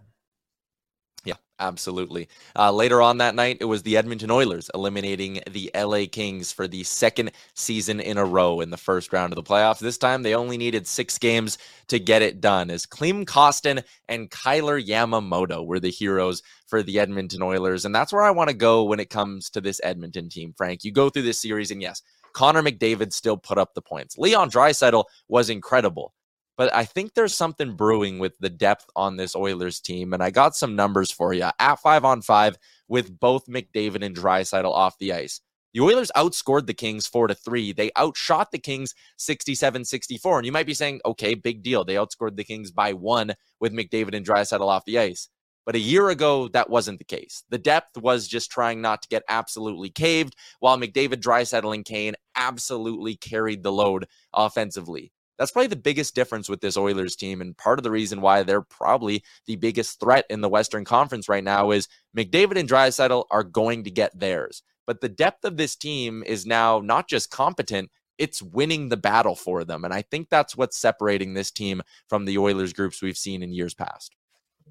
Yeah, 1.24 1.34
absolutely. 1.58 2.28
Uh, 2.54 2.70
later 2.70 3.02
on 3.02 3.18
that 3.18 3.34
night, 3.34 3.58
it 3.60 3.64
was 3.64 3.82
the 3.82 3.96
Edmonton 3.96 4.30
Oilers 4.30 4.70
eliminating 4.74 5.40
the 5.50 5.70
LA 5.74 6.04
Kings 6.10 6.52
for 6.52 6.68
the 6.68 6.84
second 6.84 7.32
season 7.54 7.98
in 7.98 8.18
a 8.18 8.24
row 8.24 8.60
in 8.60 8.70
the 8.70 8.76
first 8.76 9.12
round 9.12 9.32
of 9.32 9.36
the 9.36 9.42
playoffs. 9.42 9.80
This 9.80 9.98
time, 9.98 10.22
they 10.22 10.34
only 10.34 10.56
needed 10.58 10.86
six 10.86 11.18
games 11.18 11.58
to 11.88 11.98
get 11.98 12.22
it 12.22 12.40
done, 12.40 12.70
as 12.70 12.86
Klim 12.86 13.24
Kostin 13.24 13.82
and 14.08 14.30
Kailer 14.30 14.80
Yamamoto 14.80 15.66
were 15.66 15.80
the 15.80 15.90
heroes 15.90 16.42
for 16.66 16.82
the 16.82 17.00
Edmonton 17.00 17.42
Oilers. 17.42 17.84
And 17.84 17.94
that's 17.94 18.12
where 18.12 18.22
I 18.22 18.30
want 18.30 18.50
to 18.50 18.56
go 18.56 18.84
when 18.84 19.00
it 19.00 19.10
comes 19.10 19.50
to 19.50 19.60
this 19.60 19.80
Edmonton 19.82 20.28
team, 20.28 20.52
Frank. 20.56 20.84
You 20.84 20.92
go 20.92 21.08
through 21.08 21.22
this 21.22 21.40
series, 21.40 21.70
and 21.70 21.80
yes, 21.80 22.02
Connor 22.34 22.62
McDavid 22.62 23.12
still 23.12 23.38
put 23.38 23.58
up 23.58 23.74
the 23.74 23.82
points. 23.82 24.18
Leon 24.18 24.50
Draisaitl 24.50 25.04
was 25.28 25.48
incredible 25.48 26.12
but 26.56 26.72
I 26.74 26.84
think 26.84 27.14
there's 27.14 27.34
something 27.34 27.76
brewing 27.76 28.18
with 28.18 28.38
the 28.38 28.48
depth 28.48 28.88
on 28.96 29.16
this 29.16 29.36
Oilers 29.36 29.80
team. 29.80 30.12
And 30.12 30.22
I 30.22 30.30
got 30.30 30.56
some 30.56 30.74
numbers 30.74 31.10
for 31.10 31.32
you 31.32 31.50
at 31.58 31.80
five 31.80 32.04
on 32.04 32.22
five 32.22 32.56
with 32.88 33.18
both 33.20 33.46
McDavid 33.46 34.04
and 34.04 34.16
Draisaitl 34.16 34.64
off 34.64 34.98
the 34.98 35.12
ice. 35.12 35.40
The 35.74 35.82
Oilers 35.82 36.10
outscored 36.16 36.66
the 36.66 36.72
Kings 36.72 37.06
4 37.06 37.28
to 37.28 37.34
3. 37.34 37.72
They 37.72 37.90
outshot 37.98 38.50
the 38.50 38.58
Kings 38.58 38.94
67-64. 39.18 40.38
And 40.38 40.46
you 40.46 40.52
might 40.52 40.66
be 40.66 40.72
saying, 40.72 41.02
"Okay, 41.04 41.34
big 41.34 41.62
deal. 41.62 41.84
They 41.84 41.96
outscored 41.96 42.36
the 42.36 42.44
Kings 42.44 42.70
by 42.70 42.94
1 42.94 43.34
with 43.60 43.74
McDavid 43.74 44.14
and 44.14 44.24
Draisaitl 44.26 44.66
off 44.66 44.86
the 44.86 44.98
ice." 44.98 45.28
But 45.66 45.74
a 45.74 45.80
year 45.80 46.08
ago, 46.08 46.48
that 46.48 46.70
wasn't 46.70 46.98
the 46.98 47.04
case. 47.04 47.42
The 47.50 47.58
depth 47.58 47.98
was 47.98 48.28
just 48.28 48.50
trying 48.50 48.80
not 48.80 49.02
to 49.02 49.08
get 49.08 49.24
absolutely 49.28 49.90
caved, 49.90 50.36
while 50.60 50.78
McDavid, 50.78 51.20
Draisaitl, 51.20 51.74
and 51.74 51.84
Kane 51.84 52.14
absolutely 52.36 53.16
carried 53.16 53.62
the 53.62 53.72
load 53.72 54.06
offensively. 54.32 55.12
That's 55.38 55.50
probably 55.50 55.68
the 55.68 55.76
biggest 55.76 56.14
difference 56.14 56.48
with 56.48 56.60
this 56.60 56.76
Oilers 56.76 57.16
team. 57.16 57.40
And 57.40 57.56
part 57.56 57.78
of 57.78 57.82
the 57.82 57.90
reason 57.90 58.20
why 58.20 58.42
they're 58.42 58.62
probably 58.62 59.22
the 59.46 59.56
biggest 59.56 60.00
threat 60.00 60.24
in 60.30 60.40
the 60.40 60.48
Western 60.48 60.84
Conference 60.84 61.28
right 61.28 61.44
now 61.44 61.70
is 61.70 61.88
McDavid 62.16 62.58
and 62.58 62.68
Draisaitl 62.68 63.24
are 63.30 63.44
going 63.44 63.84
to 63.84 63.90
get 63.90 64.18
theirs. 64.18 64.62
But 64.86 65.00
the 65.00 65.08
depth 65.08 65.44
of 65.44 65.56
this 65.56 65.76
team 65.76 66.22
is 66.26 66.46
now 66.46 66.80
not 66.80 67.08
just 67.08 67.30
competent, 67.30 67.90
it's 68.18 68.40
winning 68.40 68.88
the 68.88 68.96
battle 68.96 69.34
for 69.34 69.64
them. 69.64 69.84
And 69.84 69.92
I 69.92 70.02
think 70.02 70.28
that's 70.30 70.56
what's 70.56 70.78
separating 70.78 71.34
this 71.34 71.50
team 71.50 71.82
from 72.08 72.24
the 72.24 72.38
Oilers 72.38 72.72
groups 72.72 73.02
we've 73.02 73.18
seen 73.18 73.42
in 73.42 73.52
years 73.52 73.74
past. 73.74 74.16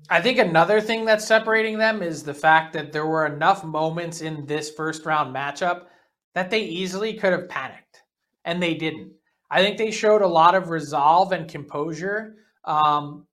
I 0.09 0.21
think 0.21 0.39
another 0.39 0.81
thing 0.81 1.05
that's 1.05 1.25
separating 1.25 1.77
them 1.77 2.01
is 2.01 2.23
the 2.23 2.33
fact 2.33 2.73
that 2.73 2.91
there 2.91 3.05
were 3.05 3.25
enough 3.25 3.63
moments 3.63 4.21
in 4.21 4.45
this 4.45 4.69
first 4.71 5.05
round 5.05 5.35
matchup 5.35 5.85
that 6.33 6.49
they 6.49 6.61
easily 6.61 7.13
could 7.13 7.31
have 7.31 7.49
panicked, 7.49 8.03
and 8.43 8.61
they 8.61 8.73
didn't. 8.73 9.13
I 9.55 9.61
think 9.61 9.77
they 9.77 9.89
showed 9.89 10.21
a 10.21 10.27
lot 10.27 10.53
of 10.53 10.69
resolve 10.69 11.31
and 11.31 11.47
composure. 11.47 12.35
Um, 12.65 13.25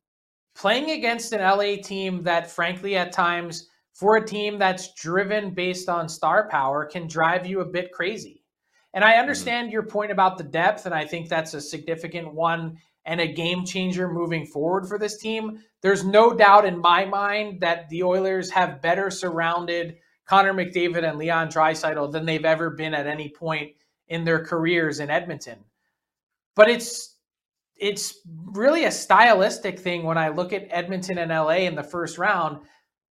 playing 0.54 0.92
against 0.92 1.32
an 1.32 1.40
LA 1.40 1.82
team 1.82 2.22
that, 2.22 2.48
frankly, 2.48 2.94
at 2.94 3.10
times, 3.10 3.68
for 3.92 4.14
a 4.14 4.24
team 4.24 4.56
that's 4.56 4.94
driven 4.94 5.52
based 5.52 5.88
on 5.88 6.08
star 6.08 6.48
power, 6.48 6.84
can 6.86 7.08
drive 7.08 7.44
you 7.44 7.58
a 7.58 7.64
bit 7.64 7.90
crazy. 7.90 8.44
And 8.94 9.02
I 9.02 9.14
mm-hmm. 9.14 9.20
understand 9.20 9.66
mm-hmm. 9.66 9.72
your 9.72 9.82
point 9.82 10.12
about 10.12 10.38
the 10.38 10.44
depth, 10.44 10.86
and 10.86 10.94
I 10.94 11.06
think 11.06 11.28
that's 11.28 11.54
a 11.54 11.60
significant 11.60 12.32
one 12.32 12.78
and 13.04 13.20
a 13.20 13.26
game 13.26 13.64
changer 13.64 14.08
moving 14.08 14.46
forward 14.46 14.86
for 14.86 15.00
this 15.00 15.18
team. 15.18 15.58
There's 15.80 16.04
no 16.04 16.32
doubt 16.34 16.66
in 16.66 16.78
my 16.78 17.04
mind 17.04 17.62
that 17.62 17.88
the 17.88 18.04
Oilers 18.04 18.48
have 18.52 18.80
better 18.80 19.10
surrounded 19.10 19.96
Connor 20.26 20.54
McDavid 20.54 21.02
and 21.02 21.18
Leon 21.18 21.48
Draisaitl 21.48 22.12
than 22.12 22.26
they've 22.26 22.44
ever 22.44 22.70
been 22.70 22.94
at 22.94 23.08
any 23.08 23.28
point 23.28 23.72
in 24.06 24.22
their 24.22 24.44
careers 24.44 25.00
in 25.00 25.10
Edmonton 25.10 25.64
but 26.54 26.68
it's 26.68 27.16
it's 27.76 28.20
really 28.26 28.84
a 28.84 28.92
stylistic 28.92 29.78
thing 29.78 30.04
when 30.04 30.16
I 30.16 30.28
look 30.28 30.52
at 30.52 30.68
Edmonton 30.70 31.18
and 31.18 31.30
LA 31.30 31.64
in 31.66 31.74
the 31.74 31.82
first 31.82 32.16
round 32.16 32.58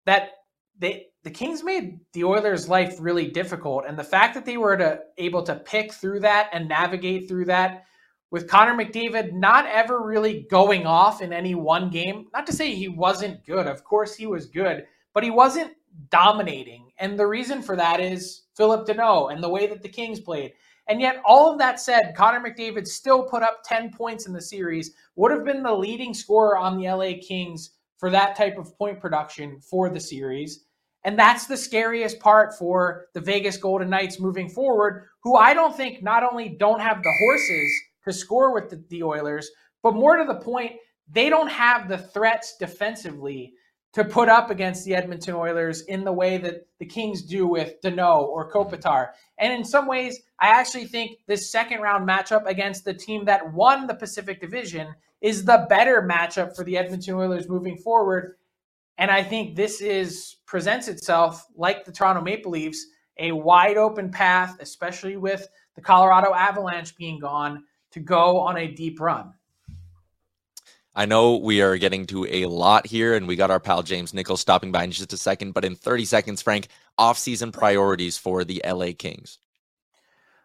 that 0.07 0.31
they 0.79 1.07
the 1.23 1.31
Kings 1.31 1.63
made 1.63 2.01
the 2.15 2.25
Oilers' 2.25 2.69
life 2.69 2.97
really 2.99 3.27
difficult, 3.27 3.85
and 3.87 3.99
the 3.99 4.05
fact 4.05 4.35
that 4.35 4.47
they 4.47 4.57
were 4.57 4.77
to, 4.77 5.01
able 5.19 5.43
to 5.43 5.57
pick 5.57 5.93
through 5.93 6.21
that 6.21 6.49
and 6.53 6.69
navigate 6.69 7.29
through 7.29 7.45
that 7.47 7.85
with 8.31 8.49
Connor 8.49 8.75
McDavid 8.75 9.33
not 9.33 9.67
ever 9.67 10.03
really 10.03 10.47
going 10.51 10.87
off 10.87 11.21
in 11.21 11.33
any 11.33 11.55
one 11.55 11.91
game. 11.91 12.29
Not 12.33 12.47
to 12.47 12.53
say 12.53 12.75
he 12.75 12.89
wasn't 12.89 13.45
good, 13.45 13.67
of 13.67 13.85
course 13.85 14.15
he 14.15 14.27
was 14.27 14.47
good, 14.47 14.87
but 15.13 15.25
he 15.25 15.31
wasn't 15.31 15.73
dominating, 16.11 16.91
and 16.99 17.19
the 17.19 17.27
reason 17.27 17.61
for 17.61 17.77
that 17.77 18.01
is 18.01 18.45
Phillip 18.57 18.87
Danault 18.87 19.33
and 19.33 19.43
the 19.43 19.49
way 19.49 19.67
that 19.67 19.83
the 19.83 19.89
Kings 19.89 20.21
played. 20.21 20.53
And 20.91 21.01
yet, 21.01 21.23
all 21.25 21.53
of 21.53 21.59
that 21.59 21.79
said, 21.79 22.17
Connor 22.17 22.41
McDavid 22.41 22.85
still 22.85 23.23
put 23.23 23.45
up 23.45 23.63
10 23.65 23.93
points 23.93 24.27
in 24.27 24.33
the 24.33 24.43
series, 24.43 24.91
would 25.15 25.31
have 25.31 25.45
been 25.45 25.63
the 25.63 25.73
leading 25.73 26.13
scorer 26.13 26.59
on 26.59 26.77
the 26.77 26.91
LA 26.91 27.13
Kings 27.23 27.71
for 27.97 28.11
that 28.11 28.35
type 28.35 28.59
of 28.59 28.77
point 28.77 28.99
production 28.99 29.61
for 29.61 29.89
the 29.89 30.01
series. 30.01 30.65
And 31.05 31.17
that's 31.17 31.47
the 31.47 31.57
scariest 31.57 32.19
part 32.19 32.59
for 32.59 33.07
the 33.15 33.21
Vegas 33.21 33.57
Golden 33.57 33.89
Knights 33.89 34.19
moving 34.19 34.49
forward, 34.49 35.07
who 35.23 35.37
I 35.37 35.55
don't 35.55 35.77
think 35.77 36.03
not 36.03 36.25
only 36.25 36.49
don't 36.49 36.81
have 36.81 37.05
the 37.05 37.15
horses 37.21 37.73
to 38.05 38.13
score 38.13 38.53
with 38.53 38.69
the, 38.69 38.83
the 38.89 39.05
Oilers, 39.05 39.49
but 39.85 39.95
more 39.95 40.17
to 40.17 40.25
the 40.25 40.41
point, 40.41 40.73
they 41.09 41.31
don't 41.31 41.51
have 41.51 41.89
the 41.89 41.99
threats 41.99 42.57
defensively 42.59 43.55
to 43.93 44.05
put 44.05 44.29
up 44.29 44.51
against 44.51 44.85
the 44.85 44.95
Edmonton 44.95 45.35
Oilers 45.35 45.83
in 45.83 46.05
the 46.05 46.13
way 46.13 46.39
that 46.39 46.67
the 46.79 46.87
Kings 46.87 47.23
do 47.23 47.47
with 47.47 47.81
Danault 47.83 48.29
or 48.29 48.51
Kopitar. 48.51 49.09
And 49.39 49.53
in 49.53 49.65
some 49.65 49.87
ways, 49.87 50.21
I 50.39 50.49
actually 50.49 50.87
think 50.87 51.19
this 51.27 51.51
second 51.51 51.81
round 51.81 52.09
matchup 52.09 52.47
against 52.47 52.85
the 52.85 52.95
team 52.95 53.25
that 53.25 53.53
won 53.53 53.87
the 53.87 53.95
Pacific 53.95 54.41
Division 54.41 54.95
is 55.21 55.45
the 55.45 55.67
better 55.69 56.03
matchup 56.03 56.55
for 56.55 56.65
the 56.65 56.79
Edmonton 56.79 57.15
Oilers 57.15 57.49
moving 57.49 57.77
forward. 57.77 58.37
And 58.99 59.11
I 59.11 59.23
think 59.23 59.57
this 59.57 59.81
is 59.81 60.37
presents 60.47 60.87
itself 60.87 61.47
like 61.57 61.85
the 61.85 61.93
Toronto 61.93 62.23
Maple 62.23 62.53
Leafs, 62.53 62.87
a 63.19 63.33
wide 63.33 63.77
open 63.77 64.11
path, 64.11 64.57
especially 64.61 65.17
with 65.17 65.49
the 65.75 65.81
Colorado 65.81 66.33
Avalanche 66.33 66.97
being 66.97 67.19
gone, 67.19 67.65
to 67.91 68.01
go 68.01 68.39
on 68.39 68.57
a 68.57 68.69
deep 68.69 69.01
run. 69.01 69.33
I 70.95 71.07
know 71.07 71.37
we 71.37 71.63
are 71.63 71.77
getting 71.77 72.07
to 72.07 72.27
a 72.27 72.47
lot 72.47 72.87
here, 72.87 73.15
and 73.15 73.29
we 73.29 73.37
got 73.37 73.51
our 73.51 73.61
pal 73.61 73.83
James 73.83 74.13
Nichols 74.13 74.41
stopping 74.41 74.73
by 74.73 74.85
in 74.85 74.91
just 74.91 75.13
a 75.13 75.17
second. 75.17 75.53
But 75.53 75.65
in 75.65 75.77
30 75.77 76.05
seconds, 76.05 76.43
Frank, 76.43 76.69
off-season 76.99 77.53
priorities 77.53 78.19
for 78.19 78.45
the 78.45 78.61
LA 78.67 78.89
Kings. 78.99 79.39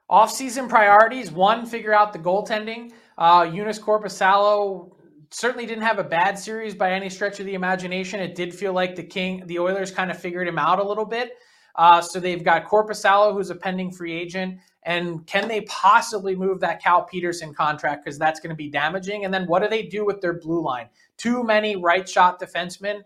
Off-season 0.08 0.68
priorities: 0.68 1.32
one, 1.32 1.66
figure 1.66 1.94
out 1.94 2.14
the 2.14 2.20
goaltending. 2.20 2.92
Uh, 3.18 3.44
Joonas 3.44 3.80
Korpisalo 3.80 4.92
certainly 5.32 5.66
didn't 5.66 5.84
have 5.84 5.98
a 5.98 6.04
bad 6.04 6.38
series 6.38 6.76
by 6.76 6.92
any 6.92 7.10
stretch 7.10 7.40
of 7.40 7.48
the 7.48 7.56
imagination. 7.56 8.20
It 8.20 8.36
did 8.36 8.54
feel 8.54 8.74
like 8.74 8.96
the 8.96 9.04
King, 9.04 9.44
the 9.48 9.58
Oilers, 9.58 9.90
kind 9.90 10.12
of 10.12 10.20
figured 10.20 10.48
him 10.48 10.60
out 10.60 10.80
a 10.80 10.84
little 10.84 11.06
bit. 11.06 11.34
Uh, 11.76 12.02
so 12.02 12.20
they've 12.20 12.44
got 12.44 12.66
Korpisalo, 12.66 13.34
who's 13.34 13.50
a 13.50 13.56
pending 13.56 13.92
free 13.92 14.14
agent. 14.14 14.60
And 14.86 15.26
can 15.26 15.48
they 15.48 15.62
possibly 15.62 16.36
move 16.36 16.60
that 16.60 16.82
Cal 16.82 17.04
Petersen 17.04 17.54
contract? 17.54 18.06
Because 18.06 18.20
that's 18.20 18.40
going 18.40 18.52
to 18.52 18.56
be 18.56 18.70
damaging. 18.70 19.26
And 19.26 19.34
then 19.34 19.48
what 19.48 19.64
do 19.64 19.68
they 19.68 19.84
do 19.84 20.06
with 20.06 20.22
their 20.22 20.34
blue 20.34 20.62
line? 20.62 20.88
Too 21.18 21.44
many 21.44 21.76
right 21.76 22.08
shot 22.08 22.40
defensemen. 22.40 23.02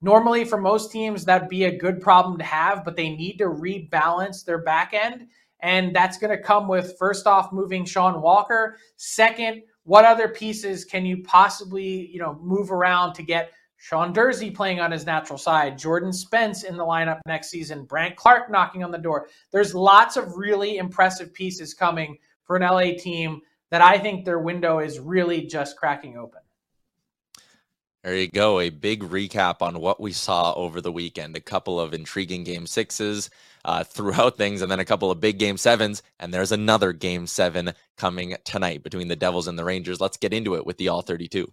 Normally, 0.00 0.44
for 0.44 0.58
most 0.58 0.92
teams, 0.92 1.24
that'd 1.24 1.48
be 1.48 1.64
a 1.64 1.76
good 1.76 2.00
problem 2.00 2.38
to 2.38 2.44
have, 2.44 2.84
but 2.84 2.94
they 2.94 3.08
need 3.10 3.38
to 3.38 3.46
rebalance 3.46 4.44
their 4.44 4.58
back 4.58 4.94
end. 4.94 5.26
And 5.60 5.96
that's 5.96 6.18
going 6.18 6.36
to 6.36 6.42
come 6.42 6.68
with 6.68 6.96
first 6.98 7.26
off 7.26 7.52
moving 7.52 7.84
Sean 7.84 8.20
Walker. 8.20 8.76
Second, 8.96 9.62
what 9.84 10.04
other 10.04 10.28
pieces 10.28 10.84
can 10.84 11.04
you 11.04 11.22
possibly, 11.22 12.06
you 12.12 12.18
know, 12.20 12.38
move 12.42 12.70
around 12.70 13.14
to 13.14 13.22
get 13.22 13.50
Sean 13.84 14.14
Durzi 14.14 14.54
playing 14.54 14.80
on 14.80 14.90
his 14.90 15.04
natural 15.04 15.38
side, 15.38 15.76
Jordan 15.76 16.10
Spence 16.10 16.62
in 16.62 16.78
the 16.78 16.82
lineup 16.82 17.20
next 17.26 17.50
season, 17.50 17.84
Brandt 17.84 18.16
Clarke 18.16 18.50
knocking 18.50 18.82
on 18.82 18.90
the 18.90 18.96
door. 18.96 19.28
There's 19.50 19.74
lots 19.74 20.16
of 20.16 20.38
really 20.38 20.78
impressive 20.78 21.34
pieces 21.34 21.74
coming 21.74 22.16
for 22.44 22.56
an 22.56 22.62
LA 22.62 22.96
team 22.96 23.42
that 23.70 23.82
I 23.82 23.98
think 23.98 24.24
their 24.24 24.38
window 24.38 24.78
is 24.78 25.00
really 25.00 25.42
just 25.42 25.76
cracking 25.76 26.16
open. 26.16 26.40
There 28.02 28.16
you 28.16 28.28
go. 28.28 28.58
A 28.58 28.70
big 28.70 29.02
recap 29.02 29.60
on 29.60 29.78
what 29.78 30.00
we 30.00 30.12
saw 30.12 30.54
over 30.54 30.80
the 30.80 30.90
weekend. 30.90 31.36
A 31.36 31.40
couple 31.40 31.78
of 31.78 31.92
intriguing 31.92 32.42
game 32.42 32.66
sixes 32.66 33.28
uh, 33.66 33.84
throughout 33.84 34.38
things, 34.38 34.62
and 34.62 34.72
then 34.72 34.80
a 34.80 34.86
couple 34.86 35.10
of 35.10 35.20
big 35.20 35.38
game 35.38 35.58
sevens. 35.58 36.02
And 36.18 36.32
there's 36.32 36.52
another 36.52 36.94
game 36.94 37.26
seven 37.26 37.74
coming 37.98 38.34
tonight 38.44 38.82
between 38.82 39.08
the 39.08 39.16
Devils 39.16 39.46
and 39.46 39.58
the 39.58 39.64
Rangers. 39.64 40.00
Let's 40.00 40.16
get 40.16 40.32
into 40.32 40.54
it 40.54 40.64
with 40.64 40.78
the 40.78 40.88
All 40.88 41.02
32. 41.02 41.52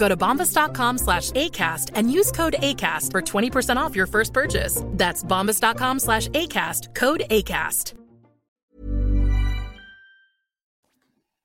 Go 0.00 0.08
to 0.08 0.16
bombas.com 0.16 0.96
slash 0.96 1.30
ACAST 1.32 1.90
and 1.94 2.10
use 2.10 2.32
code 2.32 2.56
ACAST 2.58 3.10
for 3.10 3.20
20% 3.20 3.76
off 3.76 3.94
your 3.94 4.06
first 4.06 4.32
purchase. 4.32 4.82
That's 4.86 5.22
bombas.com 5.22 5.98
slash 5.98 6.28
ACAST, 6.28 6.94
code 6.94 7.22
ACAST. 7.30 7.92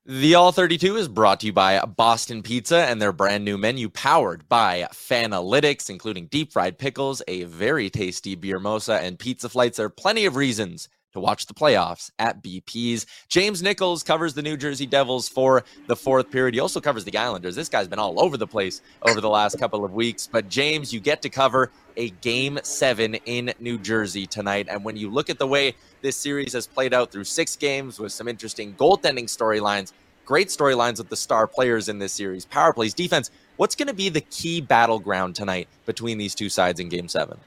The 0.08 0.36
All 0.36 0.54
32 0.54 0.96
is 0.96 1.08
brought 1.10 1.42
to 1.42 1.48
you 1.48 1.54
by 1.54 1.82
Boston 1.82 2.44
Pizza 2.44 2.78
and 2.78 3.02
their 3.02 3.12
brand 3.12 3.44
new 3.44 3.58
menu 3.58 3.90
powered 3.90 4.48
by 4.48 4.88
Fanalytics, 4.94 5.90
including 5.90 6.28
deep 6.28 6.54
fried 6.54 6.78
pickles, 6.78 7.24
a 7.28 7.44
very 7.44 7.90
tasty 7.90 8.36
beer 8.36 8.60
mosa, 8.60 9.02
and 9.02 9.20
pizza 9.20 9.50
flights. 9.50 9.78
There 9.78 9.88
are 9.88 9.90
plenty 9.90 10.26
of 10.26 10.38
reasons 10.38 10.88
to 11.16 11.20
watch 11.22 11.46
the 11.48 11.54
playoffs 11.54 12.12
at 12.20 12.44
BP's. 12.44 13.06
James 13.30 13.64
Nichols 13.64 14.04
covers 14.04 14.34
the 14.34 14.42
New 14.42 14.58
Jersey 14.58 14.86
Devils 14.86 15.28
for 15.28 15.64
the 15.88 15.96
fourth 15.96 16.30
period. 16.30 16.54
He 16.54 16.60
also 16.60 16.82
covers 16.82 17.06
the 17.06 17.18
Islanders. 17.18 17.56
This 17.56 17.70
guy's 17.70 17.88
been 17.88 18.00
all 18.00 18.22
over 18.22 18.36
the 18.38 18.46
place 18.46 18.82
over 19.02 19.22
the 19.22 19.30
last 19.30 19.58
couple 19.58 19.86
of 19.86 19.94
weeks. 19.94 20.28
But 20.32 20.50
James, 20.50 20.94
you 20.94 21.00
get 21.00 21.22
to 21.22 21.30
cover 21.30 21.72
a 21.96 22.10
game 22.10 22.60
seven 22.64 23.16
in 23.26 23.54
New 23.60 23.80
Jersey 23.80 24.28
tonight. 24.28 24.68
And 24.70 24.84
when 24.84 24.98
you 24.98 25.10
look 25.10 25.30
at 25.30 25.40
the 25.40 25.48
way 25.48 25.76
this 26.02 26.18
series 26.18 26.52
has 26.52 26.68
played 26.68 26.94
out 26.94 27.14
through 27.14 27.24
six 27.24 27.56
games 27.56 27.98
with 27.98 28.12
some 28.12 28.28
interesting 28.28 28.74
goaltending 28.74 29.26
storylines, 29.26 29.94
great 30.26 30.50
storylines 30.50 30.98
with 30.98 31.08
the 31.08 31.16
star 31.16 31.48
players 31.48 31.88
in 31.88 32.00
this 32.00 32.12
series, 32.12 32.46
power 32.46 32.74
plays, 32.74 32.94
defense. 32.94 33.32
What's 33.56 33.76
going 33.76 33.88
to 33.88 33.94
be 33.94 34.10
the 34.10 34.20
key 34.20 34.60
battleground 34.60 35.36
tonight 35.36 35.70
between 35.86 36.18
these 36.18 36.36
two 36.36 36.50
sides 36.50 36.82
in 36.82 36.90
game 36.90 37.08
seven? 37.08 37.38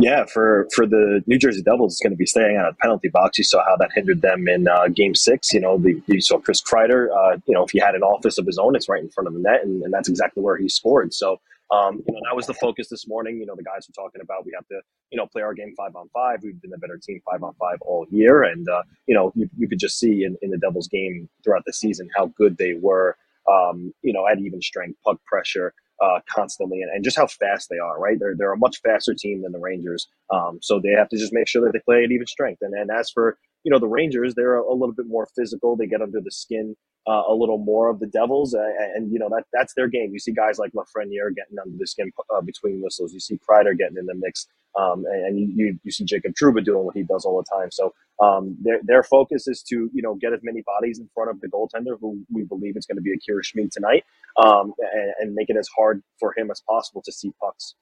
Yeah, 0.00 0.26
for 0.26 0.68
for 0.72 0.86
the 0.86 1.24
New 1.26 1.38
Jersey 1.38 1.60
Devils, 1.60 1.94
it's 1.94 2.00
going 2.00 2.12
to 2.12 2.16
be 2.16 2.24
staying 2.24 2.56
of 2.56 2.72
the 2.72 2.78
penalty 2.80 3.08
box. 3.08 3.36
You 3.36 3.42
saw 3.42 3.64
how 3.64 3.76
that 3.78 3.90
hindered 3.92 4.22
them 4.22 4.46
in 4.46 4.68
uh, 4.68 4.86
Game 4.94 5.14
Six. 5.16 5.52
You 5.52 5.60
know, 5.60 5.76
the, 5.76 6.00
you 6.06 6.20
saw 6.20 6.38
Chris 6.38 6.62
Kreider. 6.62 7.08
Uh, 7.10 7.38
you 7.46 7.54
know, 7.54 7.64
if 7.64 7.70
he 7.72 7.80
had 7.80 7.96
an 7.96 8.02
office 8.02 8.38
of 8.38 8.46
his 8.46 8.58
own, 8.58 8.76
it's 8.76 8.88
right 8.88 9.02
in 9.02 9.10
front 9.10 9.26
of 9.26 9.34
the 9.34 9.40
net, 9.40 9.64
and, 9.64 9.82
and 9.82 9.92
that's 9.92 10.08
exactly 10.08 10.40
where 10.40 10.56
he 10.56 10.68
scored. 10.68 11.12
So, 11.12 11.40
um, 11.72 11.96
you 12.06 12.14
know, 12.14 12.20
that 12.30 12.36
was 12.36 12.46
the 12.46 12.54
focus 12.54 12.88
this 12.88 13.08
morning. 13.08 13.40
You 13.40 13.46
know, 13.46 13.56
the 13.56 13.64
guys 13.64 13.88
were 13.88 14.04
talking 14.04 14.20
about 14.20 14.46
we 14.46 14.52
have 14.54 14.68
to, 14.68 14.80
you 15.10 15.18
know, 15.18 15.26
play 15.26 15.42
our 15.42 15.52
game 15.52 15.74
five 15.76 15.96
on 15.96 16.08
five. 16.14 16.44
We've 16.44 16.60
been 16.62 16.72
a 16.72 16.78
better 16.78 17.00
team 17.02 17.20
five 17.28 17.42
on 17.42 17.54
five 17.54 17.78
all 17.80 18.06
year, 18.08 18.44
and 18.44 18.68
uh, 18.68 18.82
you 19.06 19.16
know, 19.16 19.32
you, 19.34 19.50
you 19.58 19.68
could 19.68 19.80
just 19.80 19.98
see 19.98 20.22
in, 20.22 20.36
in 20.42 20.50
the 20.50 20.58
Devils 20.58 20.86
game 20.86 21.28
throughout 21.42 21.64
the 21.66 21.72
season 21.72 22.08
how 22.16 22.26
good 22.38 22.56
they 22.56 22.74
were. 22.80 23.16
Um, 23.50 23.92
you 24.02 24.12
know, 24.12 24.28
at 24.28 24.38
even 24.38 24.62
strength, 24.62 24.98
puck 25.04 25.18
pressure 25.24 25.74
uh, 26.00 26.20
constantly 26.32 26.80
and, 26.82 26.90
and, 26.92 27.04
just 27.04 27.16
how 27.16 27.26
fast 27.26 27.68
they 27.68 27.78
are, 27.78 27.98
right? 27.98 28.18
They're, 28.18 28.34
they're 28.36 28.52
a 28.52 28.58
much 28.58 28.80
faster 28.84 29.14
team 29.14 29.42
than 29.42 29.52
the 29.52 29.58
Rangers. 29.58 30.06
Um, 30.32 30.58
so 30.62 30.80
they 30.80 30.90
have 30.90 31.08
to 31.08 31.18
just 31.18 31.32
make 31.32 31.48
sure 31.48 31.62
that 31.64 31.72
they 31.72 31.80
play 31.80 32.04
at 32.04 32.12
even 32.12 32.26
strength. 32.26 32.60
And, 32.62 32.74
and 32.74 32.90
as 32.90 33.10
for, 33.10 33.36
you 33.64 33.72
know, 33.72 33.78
the 33.78 33.88
Rangers, 33.88 34.34
they're 34.34 34.56
a, 34.56 34.72
little 34.72 34.94
bit 34.94 35.06
more 35.08 35.28
physical. 35.34 35.76
They 35.76 35.86
get 35.86 36.00
under 36.00 36.20
the 36.20 36.30
skin 36.30 36.76
uh, 37.08 37.22
a 37.28 37.34
little 37.34 37.58
more 37.58 37.88
of 37.88 37.98
the 37.98 38.06
Devils. 38.06 38.54
And, 38.54 39.12
you 39.12 39.18
know, 39.18 39.28
that 39.30 39.44
that's 39.52 39.74
their 39.74 39.88
game. 39.88 40.12
You 40.12 40.18
see 40.18 40.32
guys 40.32 40.58
like 40.58 40.72
Lafreniere 40.72 41.34
getting 41.34 41.58
under 41.58 41.76
the 41.76 41.86
skin 41.86 42.12
uh, 42.34 42.42
between 42.42 42.80
whistles. 42.80 43.12
You 43.12 43.20
see 43.20 43.38
Kreider 43.48 43.76
getting 43.76 43.96
in 43.96 44.06
the 44.06 44.14
mix. 44.14 44.46
Um, 44.78 45.04
and, 45.06 45.26
and 45.26 45.58
you, 45.58 45.78
you, 45.82 45.90
see 45.90 46.04
Jacob 46.04 46.34
Trouba 46.40 46.64
doing 46.64 46.84
what 46.84 46.96
he 46.96 47.02
does 47.02 47.24
all 47.24 47.42
the 47.42 47.56
time. 47.58 47.70
So 47.72 47.92
Um, 48.20 48.56
their 48.60 48.80
their 48.82 49.02
focus 49.02 49.46
is 49.46 49.62
to 49.68 49.90
you 49.92 50.02
know 50.02 50.14
get 50.16 50.32
as 50.32 50.40
many 50.42 50.62
bodies 50.62 50.98
in 50.98 51.08
front 51.14 51.30
of 51.30 51.40
the 51.40 51.48
goaltender, 51.48 51.98
who 52.00 52.20
we 52.32 52.44
believe 52.44 52.76
is 52.76 52.86
going 52.86 52.96
to 52.96 53.02
be 53.02 53.12
Akira 53.12 53.44
Schmid 53.44 53.70
tonight, 53.70 54.04
um, 54.36 54.72
and, 54.92 55.12
and 55.20 55.34
make 55.34 55.50
it 55.50 55.56
as 55.56 55.68
hard 55.76 56.02
for 56.18 56.34
him 56.36 56.50
as 56.50 56.60
possible 56.60 57.02
to 57.04 57.12
see 57.12 57.32
pucks. 57.40 57.74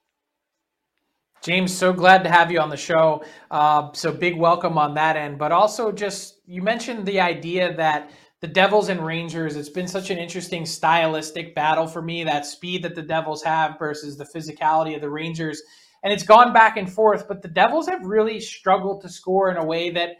James, 1.41 1.75
so 1.75 1.93
glad 1.93 2.23
to 2.23 2.29
have 2.29 2.51
you 2.51 2.59
on 2.59 2.69
the 2.69 2.77
show. 2.77 3.23
Uh, 3.49 3.89
so 3.93 4.11
big 4.11 4.37
welcome 4.37 4.77
on 4.77 4.95
that 4.95 5.15
end, 5.15 5.37
but 5.37 5.51
also 5.51 5.91
just 5.91 6.41
you 6.45 6.61
mentioned 6.61 7.05
the 7.05 7.19
idea 7.19 7.75
that 7.75 8.11
the 8.41 8.47
Devils 8.47 8.89
and 8.89 9.03
Rangers, 9.03 9.55
it's 9.55 9.69
been 9.69 9.87
such 9.87 10.11
an 10.11 10.19
interesting 10.19 10.65
stylistic 10.65 11.55
battle 11.55 11.87
for 11.87 12.01
me. 12.01 12.23
That 12.23 12.45
speed 12.45 12.83
that 12.83 12.93
the 12.93 13.01
Devils 13.01 13.41
have 13.43 13.79
versus 13.79 14.17
the 14.17 14.25
physicality 14.25 14.93
of 14.93 15.01
the 15.01 15.09
Rangers, 15.09 15.61
and 16.03 16.13
it's 16.13 16.23
gone 16.23 16.53
back 16.53 16.77
and 16.77 16.91
forth. 16.91 17.27
But 17.27 17.41
the 17.41 17.47
Devils 17.47 17.87
have 17.87 18.05
really 18.05 18.39
struggled 18.39 19.01
to 19.01 19.09
score 19.09 19.49
in 19.49 19.57
a 19.57 19.65
way 19.65 19.89
that 19.91 20.17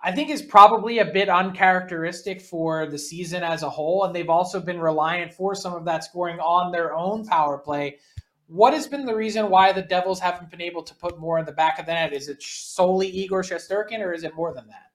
I 0.00 0.12
think 0.12 0.30
is 0.30 0.42
probably 0.42 1.00
a 1.00 1.04
bit 1.04 1.28
uncharacteristic 1.28 2.40
for 2.40 2.86
the 2.86 2.98
season 2.98 3.42
as 3.42 3.62
a 3.62 3.70
whole. 3.70 4.04
And 4.04 4.14
they've 4.14 4.30
also 4.30 4.60
been 4.60 4.80
reliant 4.80 5.34
for 5.34 5.54
some 5.54 5.74
of 5.74 5.84
that 5.86 6.04
scoring 6.04 6.38
on 6.38 6.70
their 6.70 6.94
own 6.94 7.24
power 7.26 7.58
play. 7.58 7.98
What 8.46 8.72
has 8.72 8.86
been 8.86 9.04
the 9.04 9.14
reason 9.14 9.50
why 9.50 9.72
the 9.72 9.82
Devils 9.82 10.20
haven't 10.20 10.50
been 10.50 10.62
able 10.62 10.82
to 10.84 10.94
put 10.94 11.18
more 11.18 11.38
in 11.38 11.44
the 11.44 11.52
back 11.52 11.78
of 11.78 11.86
the 11.86 11.92
net? 11.92 12.12
Is 12.12 12.28
it 12.28 12.42
solely 12.42 13.08
Igor 13.08 13.42
Shesterkin, 13.42 14.00
or 14.00 14.12
is 14.12 14.24
it 14.24 14.34
more 14.34 14.54
than 14.54 14.66
that? 14.68 14.87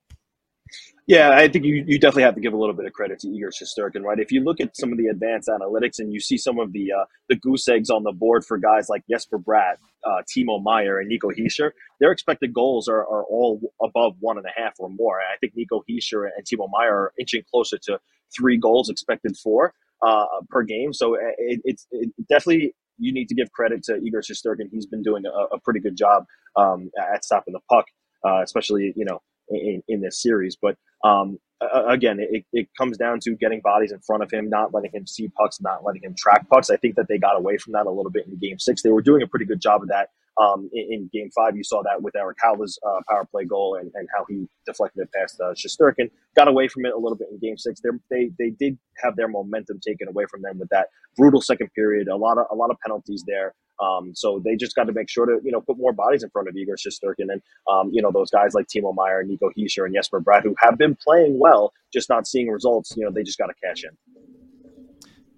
Yeah, 1.06 1.32
I 1.32 1.50
think 1.50 1.66
you, 1.66 1.84
you 1.86 2.00
definitely 2.00 2.24
have 2.24 2.36
to 2.36 2.42
give 2.42 2.54
a 2.54 2.58
little 2.58 2.76
bit 2.76 2.86
of 2.86 2.94
credit 2.94 3.20
to 3.20 3.28
Igor 3.28 3.50
Shesterkin, 3.50 4.04
right? 4.04 4.20
If 4.20 4.32
you 4.32 4.42
look 4.42 4.62
at 4.62 4.78
some 4.78 4.94
of 4.94 4.98
the 4.98 5.08
advanced 5.08 5.50
analytics 5.50 6.00
and 6.00 6.14
you 6.14 6.22
see 6.22 6.38
some 6.38 6.60
of 6.60 6.72
the 6.72 6.94
uh, 6.94 7.06
the 7.28 7.36
goose 7.36 7.68
eggs 7.68 7.90
on 7.90 8.04
the 8.04 8.14
board 8.14 8.46
for 8.46 8.58
guys 8.58 8.88
like 8.88 9.04
Jesper 9.10 9.38
Bratt, 9.38 9.76
uh, 10.06 10.22
Timo 10.34 10.64
Meier, 10.64 11.00
and 11.00 11.10
Nico 11.10 11.30
Hischier, 11.30 11.72
their 12.00 12.12
expected 12.12 12.54
goals 12.54 12.88
are, 12.88 13.02
are 13.02 13.24
all 13.26 13.60
above 13.84 14.16
one 14.22 14.38
and 14.38 14.46
a 14.46 14.62
half 14.62 14.76
or 14.80 14.90
more. 14.90 15.20
I 15.20 15.36
think 15.40 15.54
Nico 15.58 15.84
Hischier 15.90 16.30
and 16.38 16.46
Timo 16.46 16.70
Meier 16.72 16.94
are 16.94 17.14
inching 17.20 17.44
closer 17.52 17.78
to 17.84 18.00
three 18.38 18.58
goals 18.58 18.90
expected 18.90 19.36
for 19.36 19.74
uh, 20.02 20.26
per 20.50 20.64
game. 20.64 20.94
So 20.94 21.16
uh, 21.16 21.20
it, 21.38 21.60
it's 21.66 21.86
it 21.92 22.12
definitely 22.30 22.76
you 22.98 23.14
need 23.14 23.28
to 23.28 23.36
give 23.36 23.52
credit 23.52 23.84
to 23.84 23.98
Igor 23.98 24.22
Shesterkin. 24.22 24.70
He's 24.72 24.86
been 24.86 25.04
doing 25.04 25.24
a, 25.26 25.56
a 25.56 25.60
pretty 25.60 25.82
good 25.82 25.98
job 25.98 26.24
um, 26.56 26.92
at 26.98 27.26
stopping 27.26 27.54
the 27.54 27.60
puck, 27.70 27.88
uh, 28.26 28.42
especially 28.42 28.94
you 28.96 29.04
know 29.04 29.20
in, 29.50 29.84
in 29.88 30.02
this 30.02 30.22
series. 30.22 30.56
But 30.56 30.78
um, 31.04 31.40
again, 31.88 32.18
it, 32.20 32.46
it 32.54 32.68
comes 32.78 32.98
down 32.98 33.20
to 33.22 33.36
getting 33.36 33.62
bodies 33.62 33.92
in 33.92 34.00
front 34.00 34.24
of 34.24 34.32
him, 34.32 34.50
not 34.50 34.74
letting 34.74 34.92
him 34.92 35.08
see 35.08 35.30
pucks, 35.30 35.62
not 35.62 35.84
letting 35.84 36.04
him 36.04 36.16
track 36.18 36.48
pucks. 36.50 36.70
I 36.70 36.78
think 36.78 36.96
that 36.96 37.08
they 37.08 37.18
got 37.18 37.38
away 37.38 37.58
from 37.58 37.74
that 37.74 37.86
a 37.86 37.92
little 37.92 38.12
bit 38.12 38.28
in 38.28 38.38
Game 38.38 38.60
Six. 38.60 38.82
They 38.82 38.90
were 38.90 39.02
doing 39.02 39.22
a 39.22 39.28
pretty 39.28 39.46
good 39.46 39.62
job 39.62 39.82
of 39.82 39.90
that 39.90 40.10
um, 40.42 40.70
in, 40.74 40.88
in, 40.92 41.10
Game 41.14 41.30
Five. 41.36 41.56
You 41.56 41.64
saw 41.64 41.82
that 41.84 42.02
with 42.02 42.14
Haula's 42.42 42.80
uh, 42.86 43.02
power 43.10 43.26
play 43.26 43.46
goal 43.46 43.78
and, 43.80 43.92
and 43.96 44.08
how 44.16 44.26
he 44.28 44.48
deflected 44.66 45.04
it 45.04 45.12
past 45.14 45.40
uh, 45.40 45.54
Shesterkin. 45.54 46.10
Got 46.36 46.48
away 46.48 46.68
from 46.68 46.86
it 46.86 46.94
a 46.94 46.98
little 46.98 47.18
bit 47.18 47.28
in 47.32 47.40
Game 47.40 47.58
Six. 47.58 47.82
They're, 47.82 48.00
they 48.10 48.32
they 48.40 48.52
did 48.52 48.78
have 49.04 49.16
their 49.16 49.28
momentum 49.28 49.80
taken 49.80 50.08
away 50.08 50.26
from 50.30 50.42
them 50.42 50.60
with 50.60 50.70
that 50.70 50.88
brutal 51.18 51.42
second 51.42 51.70
period. 51.74 52.08
A 52.08 52.16
lot 52.16 52.38
of 52.38 52.48
a 52.52 52.56
lot 52.56 52.72
of 52.72 52.78
penalties 52.80 53.24
there. 53.28 53.54
Um, 53.82 54.14
so 54.14 54.40
they 54.44 54.56
just 54.56 54.76
got 54.76 54.86
to 54.86 54.94
make 54.94 55.10
sure 55.10 55.26
to 55.26 55.40
you 55.44 55.52
know 55.52 55.62
put 55.62 55.78
more 55.78 55.94
bodies 55.94 56.24
in 56.24 56.30
front 56.30 56.48
of 56.48 56.56
Igor 56.56 56.76
Shesterkin 56.76 57.32
and 57.32 57.42
um, 57.72 57.90
you 57.92 58.02
know 58.02 58.12
those 58.12 58.30
guys 58.30 58.54
like 58.54 58.68
Timo 58.68 58.94
Meier, 58.96 59.24
Nico 59.24 59.50
Hischier, 59.58 59.86
and 59.86 59.96
Jesper 59.96 60.22
Bratt 60.22 60.44
who 60.44 60.56
have 60.60 60.78
been 60.78 60.96
playing 60.96 61.40
well, 61.40 61.74
just 61.92 62.10
not 62.10 62.28
seeing 62.28 62.50
results. 62.50 62.96
You 62.96 63.06
know 63.06 63.12
they 63.12 63.24
just 63.24 63.38
got 63.38 63.48
to 63.48 63.54
cash 63.64 63.84
in. 63.84 63.92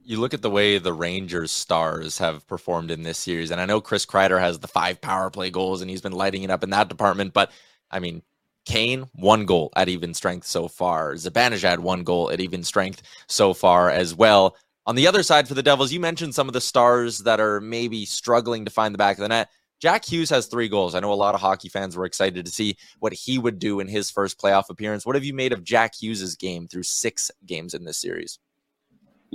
You 0.08 0.20
look 0.20 0.36
at 0.36 0.44
the 0.44 0.52
way 0.52 0.78
the 0.78 0.94
Rangers 0.94 1.52
stars 1.52 2.20
have 2.20 2.46
performed 2.46 2.92
in 2.92 3.02
this 3.02 3.18
series, 3.18 3.50
and 3.50 3.60
I 3.60 3.66
know 3.66 3.82
Chris 3.82 4.06
Kreider 4.06 4.40
has 4.40 4.60
the 4.60 4.68
five 4.68 5.02
power 5.02 5.32
play 5.32 5.50
goals, 5.50 5.82
and 5.82 5.90
he's 5.90 6.02
been 6.02 6.12
lighting 6.12 6.44
it 6.44 6.52
up 6.52 6.64
in 6.64 6.70
that 6.70 6.90
department. 6.90 7.34
But 7.34 7.52
I 7.90 7.98
mean, 7.98 8.22
Kane, 8.66 9.08
one 9.14 9.46
goal 9.46 9.74
at 9.76 9.90
even 9.90 10.14
strength 10.14 10.46
so 10.46 10.68
far. 10.68 11.14
Zibanejad, 11.14 11.80
one 11.80 12.04
goal 12.04 12.30
at 12.30 12.40
even 12.40 12.64
strength 12.64 13.02
so 13.28 13.52
far 13.52 13.90
as 13.90 14.14
well. 14.14 14.56
On 14.86 14.96
the 14.96 15.08
other 15.08 15.24
side 15.24 15.48
for 15.48 15.56
the 15.56 15.64
Devils, 15.64 15.92
you 15.92 16.00
mentioned 16.00 16.36
some 16.36 16.48
of 16.48 16.54
the 16.54 16.62
stars 16.62 17.18
that 17.20 17.40
are 17.40 17.60
maybe 17.60 18.06
struggling 18.06 18.64
to 18.66 18.72
find 18.72 18.94
the 18.94 19.00
back 19.00 19.18
of 19.18 19.24
the 19.24 19.30
net. 19.30 19.50
Jack 19.82 20.06
Hughes 20.06 20.30
has 20.30 20.46
three 20.46 20.70
goals. 20.70 20.94
I 20.94 21.00
know 21.00 21.14
a 21.14 21.16
lot 21.16 21.34
of 21.34 21.42
hockey 21.42 21.68
fans 21.68 21.98
were 21.98 22.06
excited 22.06 22.46
to 22.46 22.52
see 22.52 22.78
what 23.00 23.14
he 23.14 23.40
would 23.40 23.58
do 23.58 23.80
in 23.80 23.88
his 23.88 24.12
first 24.12 24.40
playoff 24.40 24.70
appearance. 24.70 25.04
What 25.04 25.16
have 25.16 25.26
you 25.26 25.34
made 25.34 25.52
of 25.52 25.64
Jack 25.64 25.96
Hughes' 26.00 26.36
game 26.36 26.68
through 26.68 26.84
six 26.84 27.32
games 27.48 27.74
in 27.74 27.86
this 27.86 27.98
series? 27.98 28.38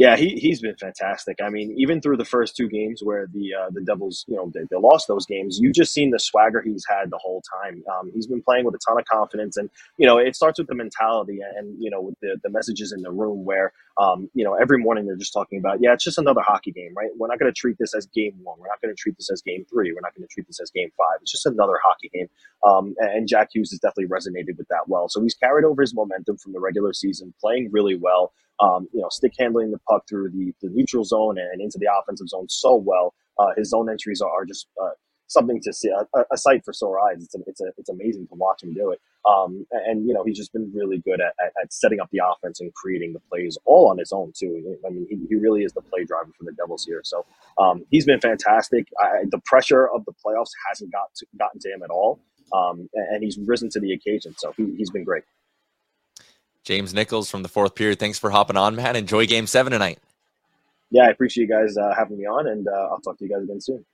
Yeah, 0.01 0.17
he 0.17 0.31
he's 0.31 0.63
been 0.63 0.77
fantastic. 0.77 1.41
I 1.45 1.51
mean, 1.51 1.75
even 1.77 2.01
through 2.01 2.17
the 2.17 2.25
first 2.25 2.57
two 2.57 2.71
games 2.71 3.03
where 3.03 3.27
the 3.27 3.53
uh, 3.53 3.69
the 3.71 3.83
Devils, 3.83 4.25
you 4.29 4.35
know, 4.35 4.51
they, 4.55 4.61
they, 4.71 4.79
lost 4.79 5.09
those 5.09 5.27
games, 5.27 5.59
you 5.61 5.73
just 5.73 5.93
seen 5.93 6.09
the 6.09 6.19
swagger 6.19 6.63
he's 6.63 6.87
had 6.89 7.11
the 7.11 7.19
whole 7.19 7.43
time. 7.63 7.85
Um, 7.93 8.11
he's 8.15 8.27
been 8.27 8.41
playing 8.41 8.65
with 8.65 8.75
a 8.75 8.79
ton 8.79 8.99
of 8.99 9.05
confidence, 9.05 9.59
and 9.59 9.69
you 9.99 10.07
know, 10.07 10.17
it 10.17 10.35
starts 10.35 10.59
with 10.59 10.69
the 10.69 10.75
mentality 10.75 11.41
and 11.55 11.77
you 11.79 11.91
know, 11.91 12.01
with 12.01 12.15
the, 12.23 12.39
the 12.43 12.49
messages 12.49 12.93
in 12.93 13.03
the 13.03 13.11
room 13.11 13.45
where 13.45 13.75
um, 14.01 14.31
you 14.33 14.43
know, 14.43 14.55
every 14.55 14.79
morning 14.79 15.05
they're 15.07 15.17
just 15.17 15.35
talking 15.35 15.59
about, 15.59 15.79
yeah, 15.83 15.93
it's 15.93 16.05
just 16.05 16.17
another 16.17 16.41
hockey 16.41 16.73
game, 16.73 16.95
right? 16.97 17.11
We're 17.19 17.29
not 17.29 17.39
going 17.39 17.53
to 17.53 17.59
treat 17.59 17.77
this 17.79 17.95
as 17.95 18.07
game 18.07 18.33
one. 18.43 18.59
We're 18.59 18.69
not 18.69 18.81
going 18.81 18.95
to 18.95 18.99
treat 18.99 19.19
this 19.19 19.31
as 19.31 19.43
game 19.43 19.67
three. 19.71 19.93
We're 19.93 20.01
not 20.01 20.15
going 20.15 20.27
to 20.27 20.33
treat 20.33 20.47
this 20.47 20.61
as 20.61 20.71
game 20.71 20.91
five. 20.97 21.19
It's 21.21 21.33
just 21.33 21.45
another 21.45 21.75
hockey 21.85 22.11
game. 22.15 22.29
Um, 22.67 22.95
and 22.99 23.29
Jack 23.29 23.51
Hughes 23.53 23.71
has 23.71 23.81
definitely 23.81 24.07
resonated 24.07 24.57
with 24.57 24.69
that 24.69 24.89
well. 24.89 25.11
So 25.11 25.21
he's 25.21 25.35
carried 25.35 25.67
over 25.67 25.83
his 25.83 25.95
momentum 25.95 26.39
from 26.39 26.53
the 26.53 26.61
regular 26.61 26.95
season, 26.95 27.35
playing 27.39 27.69
really 27.73 27.97
well 27.97 28.33
um, 28.61 28.89
you 28.93 29.01
know, 29.01 29.09
stick 29.11 29.33
handling 29.39 29.71
the 29.71 29.81
puck 29.89 30.05
through 30.09 30.31
the, 30.31 30.53
the 30.63 30.69
neutral 30.71 31.05
zone 31.05 31.39
and 31.39 31.61
into 31.61 31.79
the 31.79 31.89
offensive 32.01 32.29
zone 32.29 32.49
so 32.49 32.77
well. 32.77 33.15
Uh, 33.39 33.49
his 33.57 33.71
zone 33.71 33.89
entries 33.89 34.21
are, 34.21 34.45
just 34.45 34.67
uh, 34.83 34.91
something 35.29 35.61
to 35.63 35.73
see, 35.73 35.89
a, 35.89 36.25
a, 36.31 36.37
sight 36.37 36.63
for 36.65 36.73
sore 36.73 37.01
eyes. 37.01 37.23
It's 37.23 37.35
a, 37.35 37.39
it's, 37.47 37.61
a, 37.61 37.67
it's 37.79 37.89
amazing 37.89 38.27
to 38.29 38.35
watch 38.35 38.63
him 38.63 38.75
do 38.75 38.91
it. 38.91 39.01
Um, 39.25 39.67
and, 39.71 40.07
you 40.07 40.13
know, 40.13 40.25
he's 40.25 40.37
just 40.37 40.53
been 40.53 40.71
really 40.75 40.99
good 40.99 41.21
at, 41.21 41.35
at, 41.43 41.53
at, 41.63 41.73
setting 41.73 42.01
up 42.01 42.09
the 42.11 42.21
offense 42.25 42.61
and 42.61 42.73
creating 42.75 43.13
the 43.13 43.21
plays 43.21 43.57
all 43.65 43.89
on 43.89 43.99
his 43.99 44.13
own, 44.13 44.33
too. 44.37 44.77
I 44.87 44.91
mean, 44.91 45.07
he, 45.09 45.19
he 45.29 45.37
really 45.37 45.63
is 45.63 45.73
the 45.73 45.83
play 45.83 46.05
driver 46.05 46.31
for 46.37 46.45
the 46.45 46.53
Devils 46.53 46.85
here. 46.85 47.01
So 47.05 47.25
um, 47.59 47.85
he's 47.91 48.05
been 48.05 48.21
fantastic. 48.21 48.89
I, 49.01 49.25
the 49.31 49.41
pressure 49.47 49.89
of 49.89 50.05
the 50.05 50.13
playoffs 50.13 50.51
hasn't 50.69 50.93
got 50.93 51.15
to, 51.17 51.27
gotten 51.39 51.61
to 51.61 51.69
him 51.71 51.83
at 51.83 51.91
all. 51.91 52.21
Um, 52.53 52.91
and 52.95 53.23
he's 53.23 53.39
risen 53.39 53.71
to 53.71 53.81
the 53.81 53.93
occasion. 53.93 54.35
So 54.37 54.53
he, 54.57 54.75
he's 54.77 54.91
been 54.91 55.05
great. 55.05 55.23
James 56.71 56.95
Nichols 56.95 57.29
from 57.29 57.43
the 57.43 57.49
fourth 57.49 57.75
period. 57.75 57.99
Thanks 57.99 58.21
for 58.21 58.31
hopping 58.31 58.57
on, 58.57 58.77
man. 58.77 58.95
Enjoy 58.95 59.27
game 59.27 59.49
seven 59.49 59.73
tonight. 59.73 59.99
Yeah, 60.93 61.03
I 61.03 61.09
appreciate 61.09 61.49
you 61.49 61.51
guys 61.53 61.77
uh, 61.77 61.93
having 61.97 62.17
me 62.17 62.27
on, 62.27 62.47
and 62.47 62.69
uh, 62.69 62.91
I'll 62.93 63.01
talk 63.01 63.19
to 63.19 63.25
you 63.25 63.31
guys 63.31 63.43
again 63.43 63.61
soon. 63.61 63.85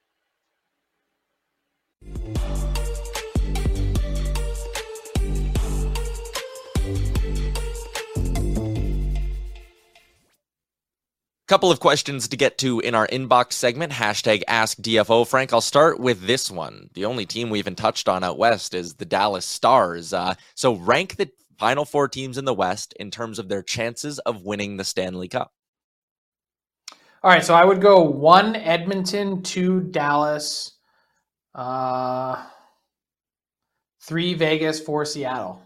Couple 11.49 11.71
of 11.71 11.81
questions 11.81 12.29
to 12.29 12.37
get 12.37 12.59
to 12.59 12.81
in 12.81 12.95
our 12.95 13.07
inbox 13.07 13.53
segment. 13.53 13.93
Hashtag 13.93 14.43
Ask 14.49 14.77
DFO. 14.79 15.27
Frank, 15.27 15.55
I'll 15.55 15.61
start 15.63 15.99
with 15.99 16.27
this 16.27 16.51
one. 16.51 16.91
The 16.93 17.07
only 17.07 17.25
team 17.25 17.49
we 17.49 17.59
haven't 17.59 17.77
touched 17.77 18.07
on 18.07 18.23
out 18.23 18.37
west 18.37 18.75
is 18.75 18.97
the 18.97 19.05
Dallas 19.07 19.47
Stars. 19.47 20.13
Uh, 20.13 20.35
so 20.55 20.75
rank 20.75 21.17
the 21.17 21.31
final 21.59 21.85
four 21.85 22.09
teams 22.09 22.39
in 22.39 22.45
the 22.45 22.55
West 22.55 22.95
in 22.99 23.11
terms 23.11 23.39
of 23.39 23.49
their 23.49 23.63
chances 23.63 24.19
of 24.21 24.43
winning 24.43 24.77
the 24.77 24.85
Stanley 24.85 25.29
Cup? 25.29 25.53
All 27.23 27.31
right, 27.31 27.45
so 27.45 27.55
I 27.55 27.65
would 27.65 27.81
go 27.81 28.03
one 28.03 28.55
Edmonton, 28.55 29.43
two 29.43 29.81
Dallas, 29.81 30.73
uh, 31.55 32.45
three 34.03 34.35
Vegas, 34.35 34.79
four 34.79 35.05
Seattle. 35.05 35.61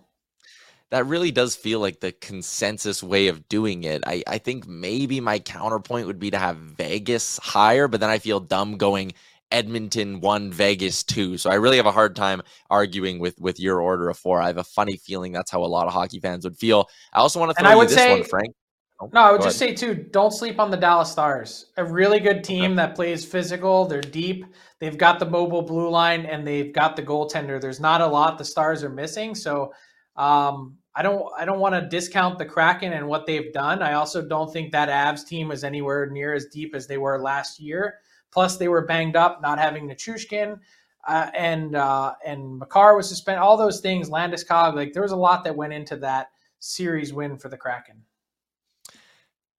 That 0.90 1.06
really 1.06 1.30
does 1.30 1.54
feel 1.54 1.78
like 1.78 2.00
the 2.00 2.12
consensus 2.12 3.02
way 3.02 3.28
of 3.28 3.48
doing 3.48 3.84
it. 3.84 4.02
I, 4.06 4.24
I 4.26 4.38
think 4.38 4.66
maybe 4.66 5.20
my 5.20 5.38
counterpoint 5.38 6.06
would 6.06 6.18
be 6.18 6.30
to 6.32 6.38
have 6.38 6.56
Vegas 6.56 7.38
higher, 7.38 7.86
but 7.86 8.00
then 8.00 8.10
I 8.10 8.18
feel 8.18 8.40
dumb 8.40 8.76
going 8.76 9.12
Edmonton 9.50 10.20
one, 10.20 10.52
Vegas 10.52 11.02
two. 11.02 11.36
So 11.38 11.50
I 11.50 11.54
really 11.54 11.76
have 11.76 11.86
a 11.86 11.92
hard 11.92 12.16
time 12.16 12.42
arguing 12.68 13.18
with 13.18 13.38
with 13.40 13.58
your 13.58 13.80
order 13.80 14.08
of 14.08 14.18
four. 14.18 14.40
I 14.40 14.46
have 14.46 14.58
a 14.58 14.64
funny 14.64 14.96
feeling 14.96 15.32
that's 15.32 15.50
how 15.50 15.62
a 15.62 15.66
lot 15.66 15.86
of 15.86 15.92
hockey 15.92 16.20
fans 16.20 16.44
would 16.44 16.56
feel. 16.56 16.88
I 17.12 17.18
also 17.18 17.40
want 17.40 17.50
to 17.50 17.54
throw 17.54 17.66
and 17.66 17.72
I 17.72 17.76
would 17.76 17.90
you 17.90 17.96
this 17.96 17.96
say, 17.96 18.12
one, 18.12 18.24
Frank. 18.24 18.54
Oh, 19.02 19.08
no, 19.14 19.20
I 19.20 19.32
would 19.32 19.40
just 19.40 19.60
ahead. 19.60 19.78
say 19.78 19.94
too, 19.94 20.06
don't 20.10 20.30
sleep 20.30 20.60
on 20.60 20.70
the 20.70 20.76
Dallas 20.76 21.10
Stars. 21.10 21.66
A 21.78 21.84
really 21.84 22.20
good 22.20 22.44
team 22.44 22.76
that 22.76 22.94
plays 22.94 23.24
physical. 23.24 23.86
They're 23.86 24.02
deep. 24.02 24.44
They've 24.78 24.98
got 24.98 25.18
the 25.18 25.24
mobile 25.24 25.62
blue 25.62 25.88
line 25.88 26.26
and 26.26 26.46
they've 26.46 26.72
got 26.72 26.96
the 26.96 27.02
goaltender. 27.02 27.58
There's 27.58 27.80
not 27.80 28.02
a 28.02 28.06
lot 28.06 28.36
the 28.36 28.44
Stars 28.44 28.84
are 28.84 28.90
missing. 28.90 29.34
So 29.34 29.72
um, 30.16 30.76
I 30.94 31.02
don't 31.02 31.24
I 31.38 31.46
don't 31.46 31.60
want 31.60 31.74
to 31.76 31.88
discount 31.88 32.38
the 32.38 32.44
Kraken 32.44 32.92
and 32.92 33.06
what 33.08 33.24
they've 33.24 33.52
done. 33.54 33.82
I 33.82 33.94
also 33.94 34.20
don't 34.20 34.52
think 34.52 34.70
that 34.72 34.90
Avs 34.90 35.26
team 35.26 35.50
is 35.50 35.64
anywhere 35.64 36.10
near 36.10 36.34
as 36.34 36.46
deep 36.52 36.74
as 36.74 36.86
they 36.86 36.98
were 36.98 37.18
last 37.18 37.58
year. 37.58 38.00
Plus, 38.32 38.56
they 38.56 38.68
were 38.68 38.86
banged 38.86 39.16
up, 39.16 39.42
not 39.42 39.58
having 39.58 39.88
Nichushkin. 39.88 40.58
Uh, 41.06 41.30
and 41.34 41.76
uh, 41.76 42.14
and 42.26 42.58
Makar 42.58 42.94
was 42.96 43.08
suspended. 43.08 43.40
All 43.40 43.56
those 43.56 43.80
things, 43.80 44.10
Landeskog, 44.10 44.74
like 44.74 44.92
there 44.92 45.02
was 45.02 45.12
a 45.12 45.16
lot 45.16 45.44
that 45.44 45.56
went 45.56 45.72
into 45.72 45.96
that 45.96 46.28
series 46.58 47.12
win 47.12 47.38
for 47.38 47.48
the 47.48 47.56
Kraken. 47.56 48.02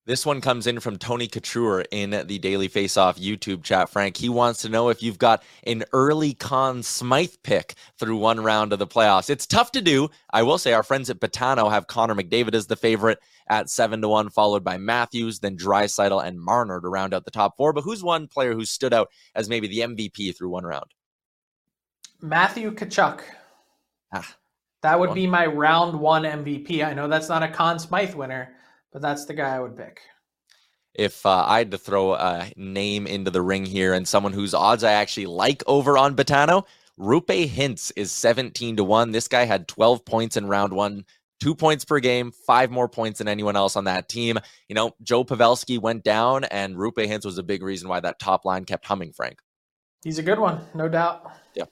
This 0.05 0.25
one 0.25 0.41
comes 0.41 0.65
in 0.65 0.79
from 0.79 0.97
Tony 0.97 1.27
Couture 1.27 1.85
in 1.91 2.09
the 2.09 2.39
Daily 2.39 2.67
Faceoff 2.67 3.19
YouTube 3.19 3.61
chat. 3.61 3.87
Frank, 3.87 4.17
he 4.17 4.29
wants 4.29 4.63
to 4.63 4.69
know 4.69 4.89
if 4.89 5.03
you've 5.03 5.19
got 5.19 5.43
an 5.67 5.83
early 5.93 6.33
Conn 6.33 6.81
Smythe 6.81 7.35
pick 7.43 7.75
through 7.99 8.17
one 8.17 8.39
round 8.39 8.73
of 8.73 8.79
the 8.79 8.87
playoffs. 8.87 9.29
It's 9.29 9.45
tough 9.45 9.71
to 9.73 9.81
do. 9.81 10.09
I 10.33 10.41
will 10.41 10.57
say 10.57 10.73
our 10.73 10.81
friends 10.81 11.11
at 11.11 11.19
Betano 11.19 11.69
have 11.69 11.85
Connor 11.85 12.15
McDavid 12.15 12.55
as 12.55 12.65
the 12.65 12.75
favorite 12.75 13.19
at 13.47 13.69
seven 13.69 14.01
to 14.01 14.07
one, 14.07 14.31
followed 14.31 14.63
by 14.63 14.77
Matthews, 14.77 15.39
then 15.39 15.55
Draisaitl 15.55 16.25
and 16.25 16.41
Marner 16.41 16.81
to 16.81 16.89
round 16.89 17.13
out 17.13 17.23
the 17.23 17.31
top 17.31 17.55
four. 17.55 17.71
But 17.71 17.83
who's 17.83 18.03
one 18.03 18.27
player 18.27 18.55
who 18.55 18.65
stood 18.65 18.95
out 18.95 19.11
as 19.35 19.49
maybe 19.49 19.67
the 19.67 19.81
MVP 19.81 20.35
through 20.35 20.49
one 20.49 20.63
round? 20.63 20.95
Matthew 22.19 22.71
Tkachuk. 22.71 23.21
Ah, 24.11 24.35
that 24.81 24.99
would 24.99 25.13
be 25.13 25.27
my 25.27 25.45
round 25.45 25.99
one 25.99 26.23
MVP. 26.23 26.83
I 26.83 26.95
know 26.95 27.07
that's 27.07 27.29
not 27.29 27.43
a 27.43 27.47
con 27.47 27.77
Smythe 27.77 28.15
winner 28.15 28.55
but 28.91 29.01
that's 29.01 29.25
the 29.25 29.33
guy 29.33 29.55
I 29.55 29.59
would 29.59 29.75
pick. 29.75 30.01
If 30.93 31.25
uh, 31.25 31.45
I 31.47 31.59
had 31.59 31.71
to 31.71 31.77
throw 31.77 32.13
a 32.13 32.51
name 32.57 33.07
into 33.07 33.31
the 33.31 33.41
ring 33.41 33.65
here 33.65 33.93
and 33.93 34.07
someone 34.07 34.33
whose 34.33 34.53
odds 34.53 34.83
I 34.83 34.91
actually 34.93 35.27
like 35.27 35.63
over 35.65 35.97
on 35.97 36.15
Betano, 36.15 36.65
Roope 36.99 37.49
Hintz 37.49 37.91
is 37.95 38.11
17 38.11 38.77
to 38.77 38.83
1. 38.83 39.11
This 39.11 39.27
guy 39.27 39.45
had 39.45 39.67
12 39.67 40.03
points 40.03 40.35
in 40.35 40.47
round 40.47 40.73
one, 40.73 41.05
two 41.39 41.55
points 41.55 41.85
per 41.85 41.99
game, 41.99 42.31
five 42.31 42.71
more 42.71 42.89
points 42.89 43.19
than 43.19 43.27
anyone 43.29 43.55
else 43.55 43.75
on 43.75 43.85
that 43.85 44.09
team. 44.09 44.37
You 44.67 44.75
know, 44.75 44.91
Joe 45.01 45.23
Pavelski 45.23 45.79
went 45.79 46.03
down, 46.03 46.43
and 46.45 46.75
Roope 46.75 47.07
Hintz 47.07 47.25
was 47.25 47.37
a 47.37 47.43
big 47.43 47.63
reason 47.63 47.87
why 47.87 48.01
that 48.01 48.19
top 48.19 48.43
line 48.45 48.65
kept 48.65 48.85
humming, 48.85 49.13
Frank. 49.13 49.39
He's 50.03 50.19
a 50.19 50.23
good 50.23 50.39
one, 50.39 50.61
no 50.75 50.89
doubt. 50.89 51.31
Yeah. 51.55 51.65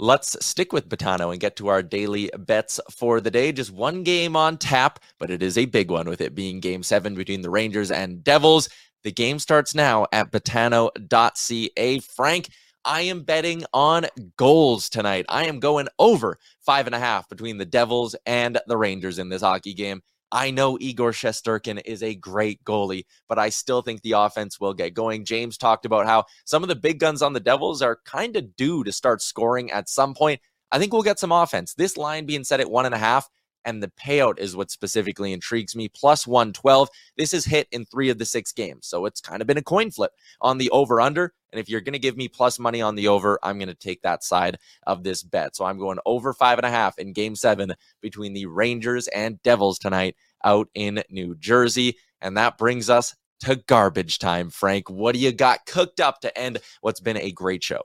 Let's 0.00 0.36
stick 0.44 0.72
with 0.72 0.88
Betano 0.88 1.30
and 1.30 1.40
get 1.40 1.54
to 1.56 1.68
our 1.68 1.82
daily 1.82 2.28
bets 2.36 2.80
for 2.90 3.20
the 3.20 3.30
day. 3.30 3.52
Just 3.52 3.70
one 3.70 4.02
game 4.02 4.34
on 4.34 4.58
tap, 4.58 4.98
but 5.20 5.30
it 5.30 5.42
is 5.42 5.56
a 5.56 5.66
big 5.66 5.90
one 5.90 6.08
with 6.08 6.20
it 6.20 6.34
being 6.34 6.58
game 6.58 6.82
seven 6.82 7.14
between 7.14 7.42
the 7.42 7.50
Rangers 7.50 7.92
and 7.92 8.24
Devils. 8.24 8.68
The 9.04 9.12
game 9.12 9.38
starts 9.38 9.74
now 9.74 10.06
at 10.12 10.32
betano.ca. 10.32 11.98
Frank, 12.00 12.48
I 12.84 13.02
am 13.02 13.22
betting 13.22 13.64
on 13.72 14.06
goals 14.36 14.88
tonight. 14.88 15.26
I 15.28 15.44
am 15.44 15.60
going 15.60 15.88
over 15.98 16.38
five 16.60 16.86
and 16.86 16.94
a 16.94 16.98
half 16.98 17.28
between 17.28 17.58
the 17.58 17.64
Devils 17.64 18.16
and 18.26 18.58
the 18.66 18.76
Rangers 18.76 19.18
in 19.18 19.28
this 19.28 19.42
hockey 19.42 19.74
game. 19.74 20.02
I 20.34 20.50
know 20.50 20.76
Igor 20.80 21.12
Shesterkin 21.12 21.80
is 21.84 22.02
a 22.02 22.16
great 22.16 22.64
goalie, 22.64 23.04
but 23.28 23.38
I 23.38 23.50
still 23.50 23.82
think 23.82 24.02
the 24.02 24.12
offense 24.12 24.58
will 24.58 24.74
get 24.74 24.92
going. 24.92 25.24
James 25.24 25.56
talked 25.56 25.86
about 25.86 26.06
how 26.06 26.24
some 26.44 26.64
of 26.64 26.68
the 26.68 26.74
big 26.74 26.98
guns 26.98 27.22
on 27.22 27.34
the 27.34 27.40
Devils 27.40 27.80
are 27.82 28.00
kind 28.04 28.36
of 28.36 28.56
due 28.56 28.82
to 28.82 28.90
start 28.90 29.22
scoring 29.22 29.70
at 29.70 29.88
some 29.88 30.12
point. 30.12 30.40
I 30.72 30.80
think 30.80 30.92
we'll 30.92 31.02
get 31.02 31.20
some 31.20 31.30
offense. 31.30 31.74
This 31.74 31.96
line 31.96 32.26
being 32.26 32.42
set 32.42 32.58
at 32.58 32.68
one 32.68 32.84
and 32.84 32.96
a 32.96 32.98
half, 32.98 33.30
and 33.64 33.80
the 33.80 33.92
payout 33.98 34.38
is 34.38 34.56
what 34.56 34.72
specifically 34.72 35.32
intrigues 35.32 35.74
me. 35.76 35.88
Plus 35.88 36.26
112. 36.26 36.88
This 37.16 37.32
is 37.32 37.44
hit 37.44 37.68
in 37.70 37.84
three 37.84 38.10
of 38.10 38.18
the 38.18 38.24
six 38.24 38.52
games. 38.52 38.86
So 38.86 39.06
it's 39.06 39.20
kind 39.20 39.40
of 39.40 39.46
been 39.46 39.56
a 39.56 39.62
coin 39.62 39.90
flip 39.90 40.12
on 40.40 40.58
the 40.58 40.70
over 40.70 41.00
under. 41.00 41.32
And 41.52 41.60
if 41.60 41.68
you're 41.68 41.80
going 41.80 41.92
to 41.94 42.00
give 42.00 42.16
me 42.16 42.28
plus 42.28 42.58
money 42.58 42.82
on 42.82 42.96
the 42.96 43.08
over, 43.08 43.38
I'm 43.42 43.58
going 43.58 43.68
to 43.68 43.74
take 43.74 44.02
that 44.02 44.24
side 44.24 44.58
of 44.86 45.04
this 45.04 45.22
bet. 45.22 45.54
So 45.54 45.64
I'm 45.64 45.78
going 45.78 45.98
over 46.04 46.32
five 46.32 46.58
and 46.58 46.66
a 46.66 46.70
half 46.70 46.98
in 46.98 47.12
game 47.12 47.36
seven 47.36 47.74
between 48.00 48.32
the 48.32 48.46
Rangers 48.46 49.06
and 49.08 49.40
Devils 49.42 49.78
tonight 49.78 50.16
out 50.44 50.68
in 50.74 51.02
New 51.10 51.34
Jersey. 51.34 51.96
And 52.20 52.36
that 52.36 52.58
brings 52.58 52.88
us 52.88 53.14
to 53.40 53.56
garbage 53.56 54.18
time. 54.18 54.50
Frank, 54.50 54.88
what 54.88 55.14
do 55.14 55.18
you 55.20 55.32
got 55.32 55.66
cooked 55.66 56.00
up 56.00 56.20
to 56.20 56.36
end 56.38 56.58
what's 56.80 57.00
been 57.00 57.16
a 57.16 57.32
great 57.32 57.62
show? 57.62 57.82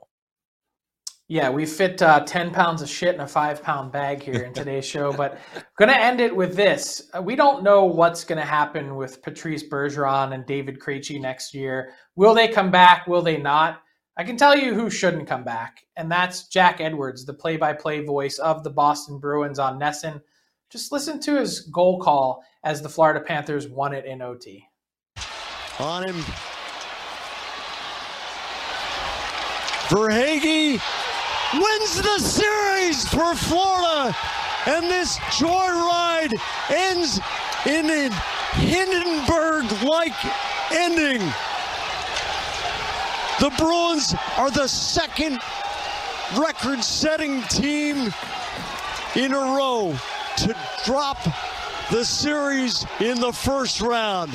Yeah, 1.30 1.48
we 1.48 1.64
fit 1.64 2.02
uh, 2.02 2.24
10 2.24 2.50
pounds 2.50 2.82
of 2.82 2.88
shit 2.88 3.14
in 3.14 3.20
a 3.20 3.28
five 3.28 3.62
pound 3.62 3.92
bag 3.92 4.20
here 4.20 4.42
in 4.42 4.52
today's 4.52 4.84
show, 4.84 5.12
but 5.16 5.38
going 5.78 5.88
to 5.88 5.96
end 5.96 6.20
it 6.20 6.34
with 6.34 6.56
this. 6.56 7.08
Uh, 7.16 7.22
we 7.22 7.36
don't 7.36 7.62
know 7.62 7.84
what's 7.84 8.24
going 8.24 8.40
to 8.40 8.44
happen 8.44 8.96
with 8.96 9.22
Patrice 9.22 9.62
Bergeron 9.62 10.34
and 10.34 10.44
David 10.44 10.80
Krejci 10.80 11.20
next 11.20 11.54
year. 11.54 11.92
Will 12.16 12.34
they 12.34 12.48
come 12.48 12.72
back? 12.72 13.06
Will 13.06 13.22
they 13.22 13.36
not? 13.36 13.80
I 14.16 14.24
can 14.24 14.36
tell 14.36 14.56
you 14.56 14.74
who 14.74 14.90
shouldn't 14.90 15.28
come 15.28 15.44
back, 15.44 15.86
and 15.96 16.10
that's 16.10 16.48
Jack 16.48 16.80
Edwards, 16.80 17.24
the 17.24 17.32
play 17.32 17.56
by 17.56 17.74
play 17.74 18.04
voice 18.04 18.38
of 18.38 18.64
the 18.64 18.70
Boston 18.70 19.20
Bruins 19.20 19.60
on 19.60 19.78
NESN. 19.78 20.20
Just 20.70 20.92
listen 20.92 21.18
to 21.22 21.34
his 21.36 21.62
goal 21.62 21.98
call 21.98 22.44
as 22.62 22.80
the 22.80 22.88
Florida 22.88 23.18
Panthers 23.18 23.66
won 23.66 23.92
it 23.92 24.04
in 24.04 24.22
OT. 24.22 24.68
On 25.80 26.04
him. 26.04 26.14
Verhaeghe 29.88 30.80
wins 31.54 31.96
the 31.96 32.18
series 32.20 33.08
for 33.08 33.34
Florida. 33.34 34.16
And 34.66 34.84
this 34.84 35.18
joyride 35.40 36.38
ends 36.70 37.18
in 37.66 37.90
a 37.90 38.08
Hindenburg 38.54 39.64
like 39.82 40.14
ending. 40.70 41.18
The 43.40 43.52
Bruins 43.58 44.14
are 44.36 44.52
the 44.52 44.68
second 44.68 45.40
record 46.38 46.84
setting 46.84 47.42
team 47.42 48.14
in 49.16 49.32
a 49.32 49.38
row 49.56 49.98
to 50.42 50.56
drop 50.84 51.18
the 51.90 52.04
series 52.04 52.86
in 53.00 53.20
the 53.20 53.32
first 53.32 53.80
round. 53.80 54.30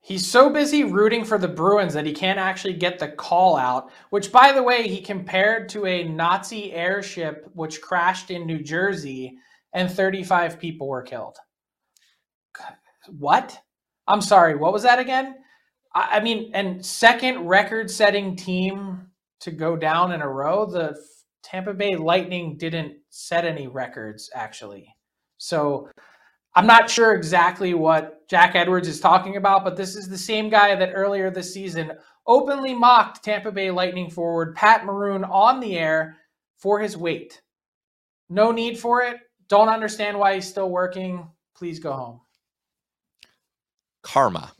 He's 0.00 0.26
so 0.26 0.48
busy 0.48 0.84
rooting 0.84 1.24
for 1.24 1.36
the 1.36 1.48
Bruins 1.48 1.92
that 1.94 2.06
he 2.06 2.12
can't 2.12 2.38
actually 2.38 2.72
get 2.72 2.98
the 2.98 3.08
call 3.08 3.56
out, 3.56 3.90
which, 4.10 4.32
by 4.32 4.52
the 4.52 4.62
way, 4.62 4.88
he 4.88 5.02
compared 5.02 5.68
to 5.70 5.84
a 5.84 6.04
Nazi 6.04 6.72
airship 6.72 7.50
which 7.52 7.82
crashed 7.82 8.30
in 8.30 8.46
New 8.46 8.62
Jersey 8.62 9.36
and 9.74 9.90
35 9.90 10.58
people 10.58 10.88
were 10.88 11.02
killed. 11.02 11.36
What? 13.18 13.60
I'm 14.06 14.22
sorry, 14.22 14.56
what 14.56 14.72
was 14.72 14.82
that 14.82 14.98
again? 14.98 15.36
I 15.94 16.20
mean, 16.20 16.50
and 16.54 16.84
second 16.84 17.46
record 17.46 17.90
setting 17.90 18.36
team 18.36 19.08
to 19.40 19.50
go 19.50 19.76
down 19.76 20.12
in 20.12 20.22
a 20.22 20.28
row. 20.28 20.66
The 20.66 20.98
Tampa 21.42 21.74
Bay 21.74 21.96
Lightning 21.96 22.56
didn't 22.56 22.96
set 23.10 23.44
any 23.44 23.66
records, 23.66 24.30
actually. 24.34 24.94
So 25.38 25.88
I'm 26.54 26.66
not 26.66 26.90
sure 26.90 27.14
exactly 27.14 27.74
what 27.74 28.28
Jack 28.28 28.54
Edwards 28.54 28.88
is 28.88 29.00
talking 29.00 29.36
about, 29.36 29.64
but 29.64 29.76
this 29.76 29.96
is 29.96 30.08
the 30.08 30.18
same 30.18 30.48
guy 30.48 30.74
that 30.74 30.92
earlier 30.94 31.30
this 31.30 31.54
season 31.54 31.92
openly 32.26 32.74
mocked 32.74 33.24
Tampa 33.24 33.52
Bay 33.52 33.70
Lightning 33.70 34.10
forward 34.10 34.54
Pat 34.54 34.84
Maroon 34.84 35.24
on 35.24 35.60
the 35.60 35.78
air 35.78 36.16
for 36.58 36.80
his 36.80 36.96
weight. 36.96 37.40
No 38.28 38.50
need 38.50 38.78
for 38.78 39.02
it. 39.02 39.16
Don't 39.48 39.68
understand 39.68 40.18
why 40.18 40.34
he's 40.34 40.48
still 40.48 40.68
working. 40.68 41.28
Please 41.56 41.78
go 41.78 41.92
home. 41.92 42.20
Karma. 44.02 44.52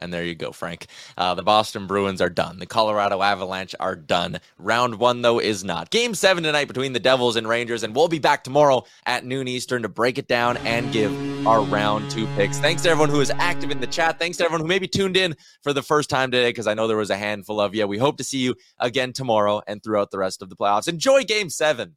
And 0.00 0.12
there 0.12 0.24
you 0.24 0.34
go, 0.34 0.50
Frank. 0.50 0.86
Uh, 1.16 1.34
the 1.34 1.42
Boston 1.42 1.86
Bruins 1.86 2.20
are 2.20 2.30
done. 2.30 2.58
The 2.58 2.66
Colorado 2.66 3.22
Avalanche 3.22 3.74
are 3.78 3.94
done. 3.94 4.40
Round 4.58 4.98
one, 4.98 5.22
though, 5.22 5.38
is 5.38 5.62
not. 5.62 5.90
Game 5.90 6.14
seven 6.14 6.42
tonight 6.42 6.68
between 6.68 6.92
the 6.92 7.00
Devils 7.00 7.36
and 7.36 7.46
Rangers, 7.46 7.82
and 7.82 7.94
we'll 7.94 8.08
be 8.08 8.18
back 8.18 8.42
tomorrow 8.42 8.84
at 9.06 9.24
noon 9.24 9.46
Eastern 9.46 9.82
to 9.82 9.88
break 9.88 10.18
it 10.18 10.26
down 10.26 10.56
and 10.58 10.90
give 10.92 11.12
our 11.46 11.62
round 11.62 12.10
two 12.10 12.26
picks. 12.34 12.58
Thanks 12.58 12.82
to 12.82 12.88
everyone 12.90 13.10
who 13.10 13.20
is 13.20 13.30
active 13.30 13.70
in 13.70 13.80
the 13.80 13.86
chat. 13.86 14.18
Thanks 14.18 14.38
to 14.38 14.44
everyone 14.44 14.62
who 14.62 14.66
maybe 14.66 14.88
tuned 14.88 15.16
in 15.16 15.36
for 15.62 15.72
the 15.72 15.82
first 15.82 16.10
time 16.10 16.30
today, 16.30 16.48
because 16.48 16.66
I 16.66 16.74
know 16.74 16.86
there 16.86 16.96
was 16.96 17.10
a 17.10 17.16
handful 17.16 17.60
of 17.60 17.74
you. 17.74 17.86
We 17.86 17.98
hope 17.98 18.16
to 18.16 18.24
see 18.24 18.38
you 18.38 18.54
again 18.78 19.12
tomorrow 19.12 19.60
and 19.66 19.82
throughout 19.82 20.10
the 20.10 20.18
rest 20.18 20.42
of 20.42 20.48
the 20.48 20.56
playoffs. 20.56 20.88
Enjoy 20.88 21.24
game 21.24 21.50
seven. 21.50 21.96